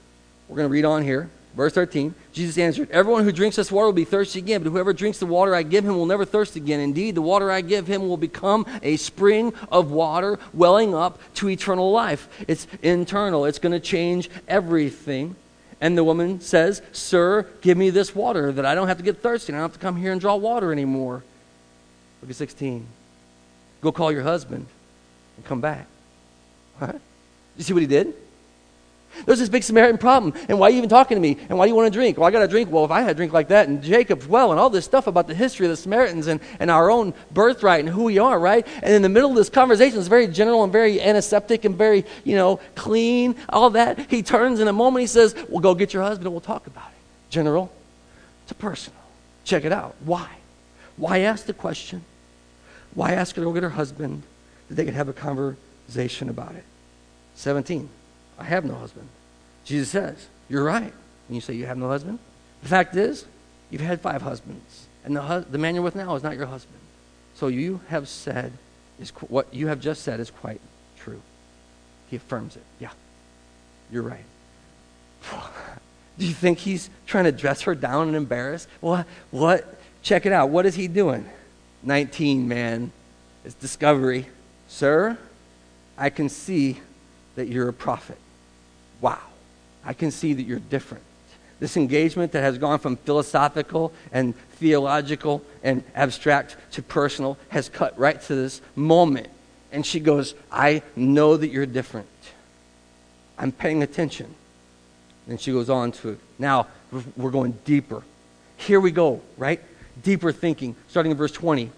[0.48, 1.30] We're going to read on here.
[1.56, 4.94] Verse 13 Jesus answered, Everyone who drinks this water will be thirsty again, but whoever
[4.94, 6.80] drinks the water I give him will never thirst again.
[6.80, 11.48] Indeed, the water I give him will become a spring of water welling up to
[11.48, 12.28] eternal life.
[12.48, 15.36] It's internal, it's going to change everything.
[15.80, 19.22] And the woman says, Sir, give me this water that I don't have to get
[19.22, 19.54] thirsty.
[19.54, 21.24] I don't have to come here and draw water anymore.
[22.22, 22.88] Look at 16.
[23.82, 24.66] Go call your husband
[25.38, 25.86] and come back.
[26.80, 27.00] What?
[27.58, 28.14] You see what he did?
[29.26, 30.34] There's this big Samaritan problem.
[30.50, 31.38] And why are you even talking to me?
[31.50, 32.18] And why do you want to drink?
[32.18, 32.70] Well, I got to drink.
[32.70, 35.08] Well, if I had a drink like that, and Jacob's well, and all this stuff
[35.08, 38.38] about the history of the Samaritans and, and our own birthright and who we are,
[38.38, 38.68] right?
[38.84, 42.06] And in the middle of this conversation, it's very general and very antiseptic and very,
[42.24, 44.10] you know, clean, all that.
[44.12, 46.68] He turns in a moment, he says, Well, go get your husband and we'll talk
[46.68, 47.32] about it.
[47.32, 47.72] General
[48.48, 49.00] to personal.
[49.44, 49.96] Check it out.
[50.04, 50.30] Why?
[50.98, 52.04] Why ask the question?
[52.94, 54.24] Why ask her to go get her husband
[54.68, 56.64] that they could have a conversation about it?
[57.36, 57.90] 17.
[58.40, 59.08] I have no husband.
[59.64, 60.94] Jesus says, You're right.
[61.28, 62.20] When you say you have no husband,
[62.62, 63.26] the fact is,
[63.70, 66.80] you've had five husbands, and the, the man you're with now is not your husband.
[67.36, 68.54] So you have said,
[69.00, 70.62] is qu- what you have just said is quite
[70.98, 71.22] true.
[72.10, 72.64] He affirms it.
[72.80, 72.92] Yeah,
[73.92, 74.26] you're right.
[76.18, 78.68] Do you think he's trying to dress her down and embarrass?
[78.80, 79.06] What?
[79.32, 79.80] What?
[80.02, 80.50] Check it out.
[80.50, 81.28] What is he doing?
[81.84, 82.92] 19, man.
[83.44, 84.28] It's discovery.
[84.68, 85.18] Sir,
[85.98, 86.80] I can see
[87.36, 88.18] that you're a prophet.
[89.02, 89.20] Wow.
[89.84, 91.04] I can see that you're different.
[91.60, 97.98] This engagement that has gone from philosophical and theological and abstract to personal has cut
[97.98, 99.28] right to this moment.
[99.72, 102.08] And she goes, I know that you're different.
[103.38, 104.34] I'm paying attention.
[105.28, 106.68] And she goes on to, now
[107.16, 108.04] we're going deeper.
[108.58, 109.62] Here we go, right?
[110.04, 111.72] Deeper thinking, starting in verse 20.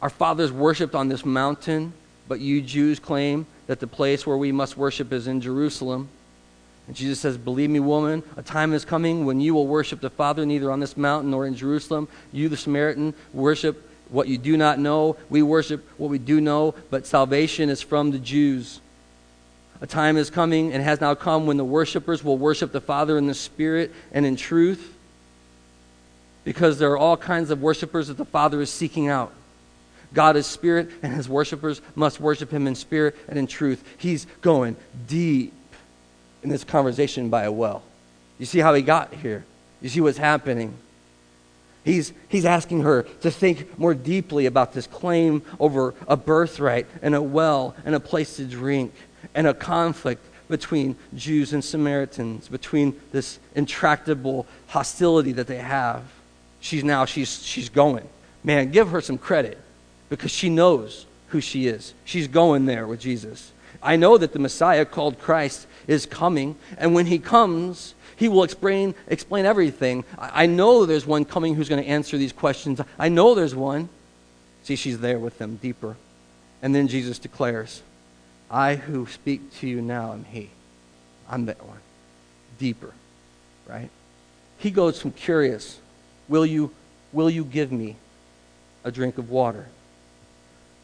[0.00, 1.92] Our fathers worshiped on this mountain,
[2.28, 6.10] but you Jews claim that the place where we must worship is in Jerusalem.
[6.86, 10.10] And Jesus says, Believe me, woman, a time is coming when you will worship the
[10.10, 12.06] Father neither on this mountain nor in Jerusalem.
[12.32, 15.16] You, the Samaritan, worship what you do not know.
[15.30, 18.82] We worship what we do know, but salvation is from the Jews.
[19.80, 23.16] A time is coming and has now come when the worshipers will worship the Father
[23.16, 24.94] in the Spirit and in truth,
[26.44, 29.32] because there are all kinds of worshipers that the Father is seeking out.
[30.12, 33.82] God is spirit, and his worshipers must worship him in spirit and in truth.
[33.98, 35.54] He's going deep
[36.42, 37.82] in this conversation by a well.
[38.38, 39.44] You see how he got here?
[39.80, 40.74] You see what's happening?
[41.84, 47.14] He's, he's asking her to think more deeply about this claim over a birthright and
[47.14, 48.92] a well and a place to drink
[49.34, 56.02] and a conflict between Jews and Samaritans, between this intractable hostility that they have.
[56.60, 58.08] She's now, she's, she's going.
[58.44, 59.58] Man, give her some credit
[60.12, 61.94] because she knows who she is.
[62.04, 63.50] She's going there with Jesus.
[63.82, 68.44] I know that the Messiah called Christ is coming, and when he comes, he will
[68.44, 70.04] explain, explain everything.
[70.18, 72.78] I, I know there's one coming who's going to answer these questions.
[72.98, 73.88] I know there's one.
[74.64, 75.96] See, she's there with them deeper.
[76.60, 77.82] And then Jesus declares,
[78.50, 80.50] I who speak to you now am he.
[81.26, 81.80] I'm that one.
[82.58, 82.92] Deeper,
[83.66, 83.88] right?
[84.58, 85.80] He goes from curious,
[86.28, 86.70] will you
[87.12, 87.96] Will you give me
[88.84, 89.66] a drink of water?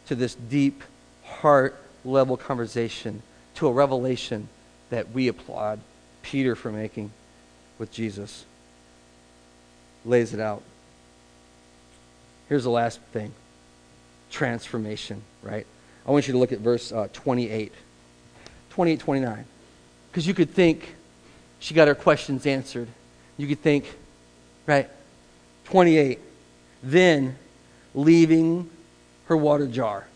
[0.09, 0.83] To this deep,
[1.25, 3.23] heart level conversation,
[3.57, 4.49] to a revelation
[4.91, 5.81] that we applaud
[6.23, 7.11] Peter for making
[7.79, 8.45] with Jesus.
[10.05, 10.63] Lays it out.
[12.49, 13.33] Here's the last thing
[14.31, 15.67] transformation, right?
[16.07, 17.73] I want you to look at verse uh, 28,
[18.71, 19.45] 28, 29.
[20.11, 20.95] Because you could think
[21.61, 22.89] she got her questions answered.
[23.37, 23.85] You could think,
[24.67, 24.89] right?
[25.65, 26.19] 28.
[26.83, 27.37] Then,
[27.95, 28.71] leaving
[29.29, 30.07] her water jar,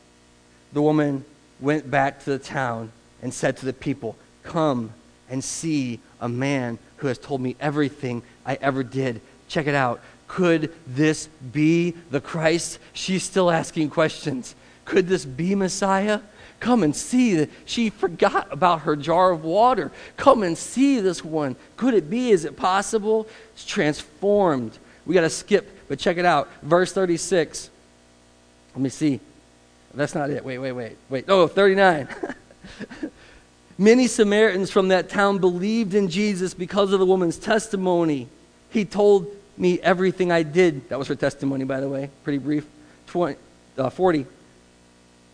[0.72, 1.24] the woman
[1.60, 2.90] went back to the town
[3.22, 4.92] and said to the people, Come
[5.30, 9.20] and see a man who has told me everything I ever did.
[9.48, 10.00] Check it out.
[10.28, 12.78] Could this be the Christ?
[12.94, 14.54] She's still asking questions.
[14.84, 16.20] Could this be Messiah?
[16.58, 19.92] Come and see she forgot about her jar of water.
[20.16, 21.56] Come and see this one.
[21.76, 22.30] Could it be?
[22.30, 23.26] Is it possible?
[23.52, 24.78] It's transformed.
[25.04, 26.48] We got to skip, but check it out.
[26.62, 27.68] Verse 36.
[28.74, 29.20] Let me see.
[29.94, 30.44] That's not it.
[30.44, 30.96] Wait, wait, wait.
[31.08, 31.24] Wait.
[31.28, 32.08] Oh, 39.
[33.78, 38.28] Many Samaritans from that town believed in Jesus because of the woman's testimony.
[38.70, 40.88] He told me everything I did.
[40.88, 42.10] That was her testimony, by the way.
[42.24, 42.66] Pretty brief.
[43.08, 43.36] 20,
[43.78, 44.26] uh, 40.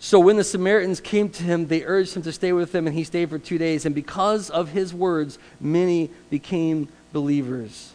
[0.01, 2.97] So when the Samaritans came to him, they urged him to stay with them, and
[2.97, 3.85] he stayed for two days.
[3.85, 7.93] And because of his words, many became believers.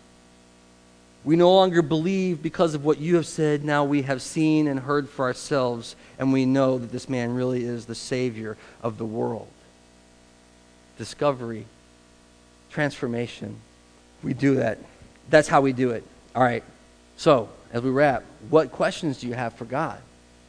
[1.26, 3.64] We no longer believe because of what you have said.
[3.64, 7.64] Now we have seen and heard for ourselves, and we know that this man really
[7.64, 9.48] is the Savior of the world.
[10.98, 11.66] Discovery,
[12.70, 13.56] transformation.
[14.22, 14.80] We do that.
[15.30, 16.04] That's how we do it.
[16.36, 16.64] All right.
[17.16, 20.00] So, as we wrap, what questions do you have for God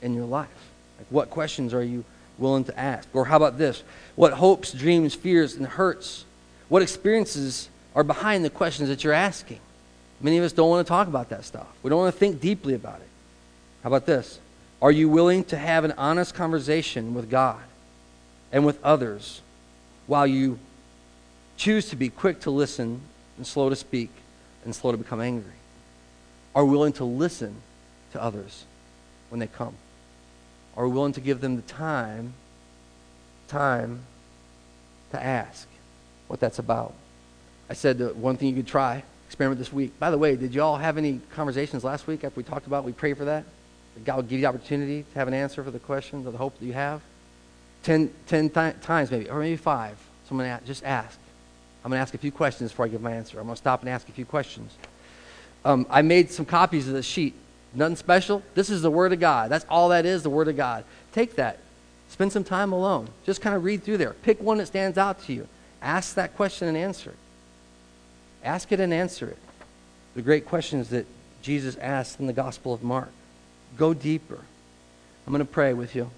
[0.02, 0.48] in your life?
[0.98, 2.04] Like, what questions are you
[2.36, 3.08] willing to ask?
[3.12, 3.82] Or how about this?
[4.16, 6.24] What hopes, dreams, fears, and hurts?
[6.68, 9.60] What experiences are behind the questions that you're asking?
[10.24, 11.66] Many of us don't want to talk about that stuff.
[11.82, 13.08] We don't want to think deeply about it.
[13.82, 14.40] How about this?
[14.80, 17.60] Are you willing to have an honest conversation with God
[18.50, 19.42] and with others
[20.06, 20.58] while you
[21.58, 23.02] choose to be quick to listen
[23.36, 24.08] and slow to speak
[24.64, 25.52] and slow to become angry?
[26.54, 27.56] Are willing to listen
[28.12, 28.64] to others
[29.28, 29.74] when they come?
[30.74, 32.32] Are willing to give them the time,
[33.46, 34.00] time
[35.10, 35.68] to ask
[36.28, 36.94] what that's about?
[37.68, 39.02] I said that one thing you could try,
[39.34, 39.98] experiment this week.
[39.98, 42.84] By the way, did you all have any conversations last week after we talked about?
[42.84, 43.44] We pray for that?
[43.94, 46.30] That God will give you the opportunity to have an answer for the questions or
[46.30, 47.00] the hope that you have?
[47.82, 49.98] Ten, ten th- times maybe, or maybe five.
[49.98, 51.18] So I'm going to just ask.
[51.84, 53.40] I'm going to ask a few questions before I give my answer.
[53.40, 54.72] I'm going to stop and ask a few questions.
[55.64, 57.34] Um, I made some copies of the sheet.
[57.74, 58.40] Nothing special.
[58.54, 59.50] This is the Word of God.
[59.50, 60.84] That's all that is, the Word of God.
[61.10, 61.58] Take that.
[62.08, 63.08] Spend some time alone.
[63.26, 64.12] Just kind of read through there.
[64.12, 65.48] Pick one that stands out to you.
[65.82, 67.14] Ask that question and answer.
[68.44, 69.38] Ask it and answer it.
[70.14, 71.06] The great questions that
[71.42, 73.10] Jesus asked in the Gospel of Mark.
[73.76, 74.38] Go deeper.
[75.26, 76.10] I'm going to pray with you.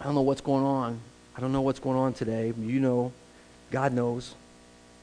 [0.00, 1.00] I don't know what's going on.
[1.36, 2.52] I don't know what's going on today.
[2.58, 3.12] You know.
[3.70, 4.34] God knows.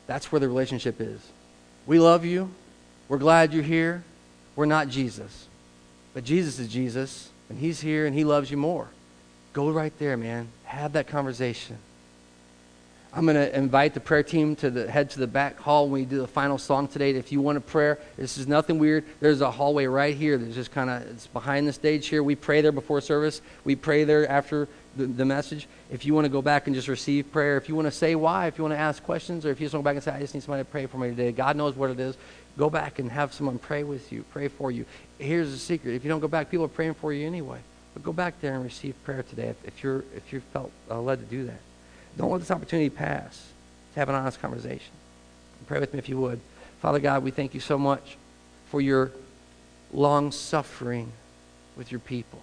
[0.08, 1.20] That's where the relationship is.
[1.86, 2.50] We love you.
[3.08, 4.04] We're glad you're here.
[4.56, 5.48] We're not Jesus.
[6.14, 8.88] But Jesus is Jesus, and He's here, and He loves you more.
[9.54, 10.48] Go right there, man.
[10.64, 11.78] Have that conversation.
[13.18, 16.02] I'm going to invite the prayer team to the head to the back hall when
[16.02, 17.12] we do the final song today.
[17.12, 19.06] If you want a prayer, this is nothing weird.
[19.22, 20.38] There's a hallway right here.
[20.38, 22.22] There's just kind of it's behind the stage here.
[22.22, 23.42] We pray there before service.
[23.64, 25.66] We pray there after the, the message.
[25.90, 28.16] If you want to go back and just receive prayer, if you want to say
[28.16, 29.96] why, if you want to ask questions, or if you just want to go back
[29.96, 31.32] and say, I just need somebody to pray for me today.
[31.32, 32.18] God knows what it is.
[32.58, 34.86] Go back and have someone pray with you, pray for you.
[35.20, 35.96] Here's the secret.
[35.96, 37.60] If you don't go back, people are praying for you anyway.
[37.94, 41.00] But go back there and receive prayer today if, if you're if you felt uh,
[41.00, 41.60] led to do that.
[42.18, 43.52] Don't let this opportunity pass
[43.94, 44.94] to have an honest conversation.
[45.68, 46.40] Pray with me if you would.
[46.82, 48.18] Father God, we thank you so much
[48.70, 49.12] for your
[49.92, 51.12] long suffering
[51.76, 52.40] with your people.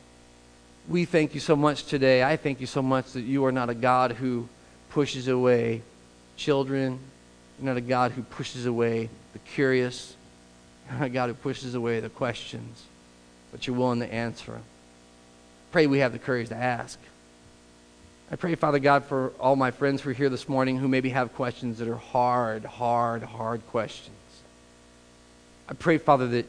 [0.89, 2.25] We thank you so much today.
[2.25, 4.49] I thank you so much that you are not a God who
[4.91, 5.83] pushes away
[6.37, 6.99] children.
[7.59, 10.17] You're not a God who pushes away the curious.
[10.89, 12.83] You're not a God who pushes away the questions,
[13.53, 14.65] but you're willing to answer them.
[15.71, 16.99] Pray we have the courage to ask.
[18.33, 21.11] I pray, Father God, for all my friends who are here this morning who maybe
[21.11, 24.17] have questions that are hard, hard, hard questions.
[25.69, 26.47] I pray, Father, that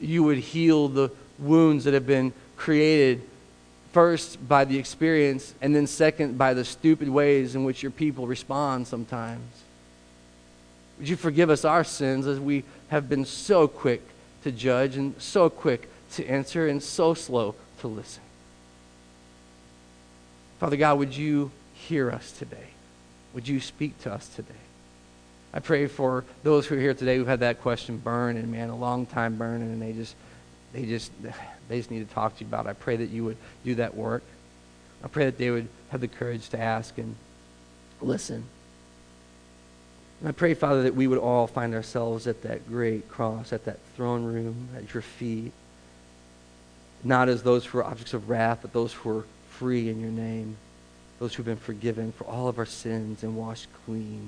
[0.00, 3.22] you would heal the wounds that have been created
[3.92, 8.26] first by the experience and then second by the stupid ways in which your people
[8.26, 9.62] respond sometimes.
[10.98, 14.02] Would you forgive us our sins as we have been so quick
[14.42, 18.22] to judge and so quick to answer and so slow to listen?
[20.60, 22.68] Father God, would you hear us today?
[23.32, 24.52] Would you speak to us today?
[25.54, 28.68] I pray for those who are here today who've had that question burn and man,
[28.68, 30.14] a long time burning, and they just
[30.74, 31.10] they just,
[31.68, 32.66] they just need to talk to you about.
[32.66, 32.68] It.
[32.68, 34.22] I pray that you would do that work.
[35.02, 37.16] I pray that they would have the courage to ask and
[38.02, 38.44] listen.
[40.20, 43.64] And I pray, Father, that we would all find ourselves at that great cross, at
[43.64, 45.52] that throne room, at your feet,
[47.02, 49.24] not as those who are objects of wrath, but those who are
[49.60, 50.56] free in your name,
[51.18, 54.26] those who've been forgiven for all of our sins and washed clean.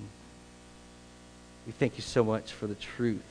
[1.64, 3.24] We thank you so much for the truth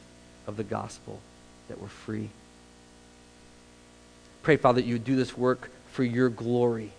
[0.48, 1.20] of the gospel
[1.68, 2.30] that we're free.
[4.42, 6.92] Pray, Father, that you would do this work for your glory,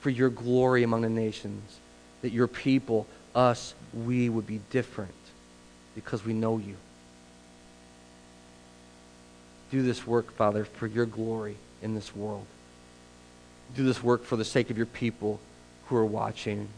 [0.00, 1.78] for your glory among the nations,
[2.20, 5.14] that your people, us, we would be different
[5.94, 6.76] because we know you.
[9.70, 12.44] Do this work, Father, for your glory in this world.
[13.74, 15.40] Do this work for the sake of your people
[15.86, 16.68] who are watching,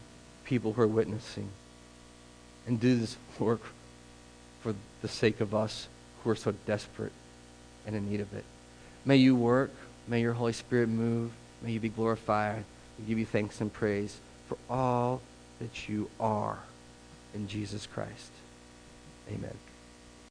[0.45, 1.49] people who are witnessing.
[2.65, 3.61] And do this work
[4.61, 5.87] for the sake of us
[6.23, 7.11] who are so desperate
[7.85, 8.45] and in need of it.
[9.05, 9.71] May you work.
[10.07, 11.31] May your Holy Spirit move.
[11.61, 12.63] May you be glorified.
[12.99, 14.17] We give you thanks and praise
[14.47, 15.21] for all
[15.59, 16.59] that you are
[17.33, 18.31] in Jesus Christ.
[19.29, 19.72] Amen.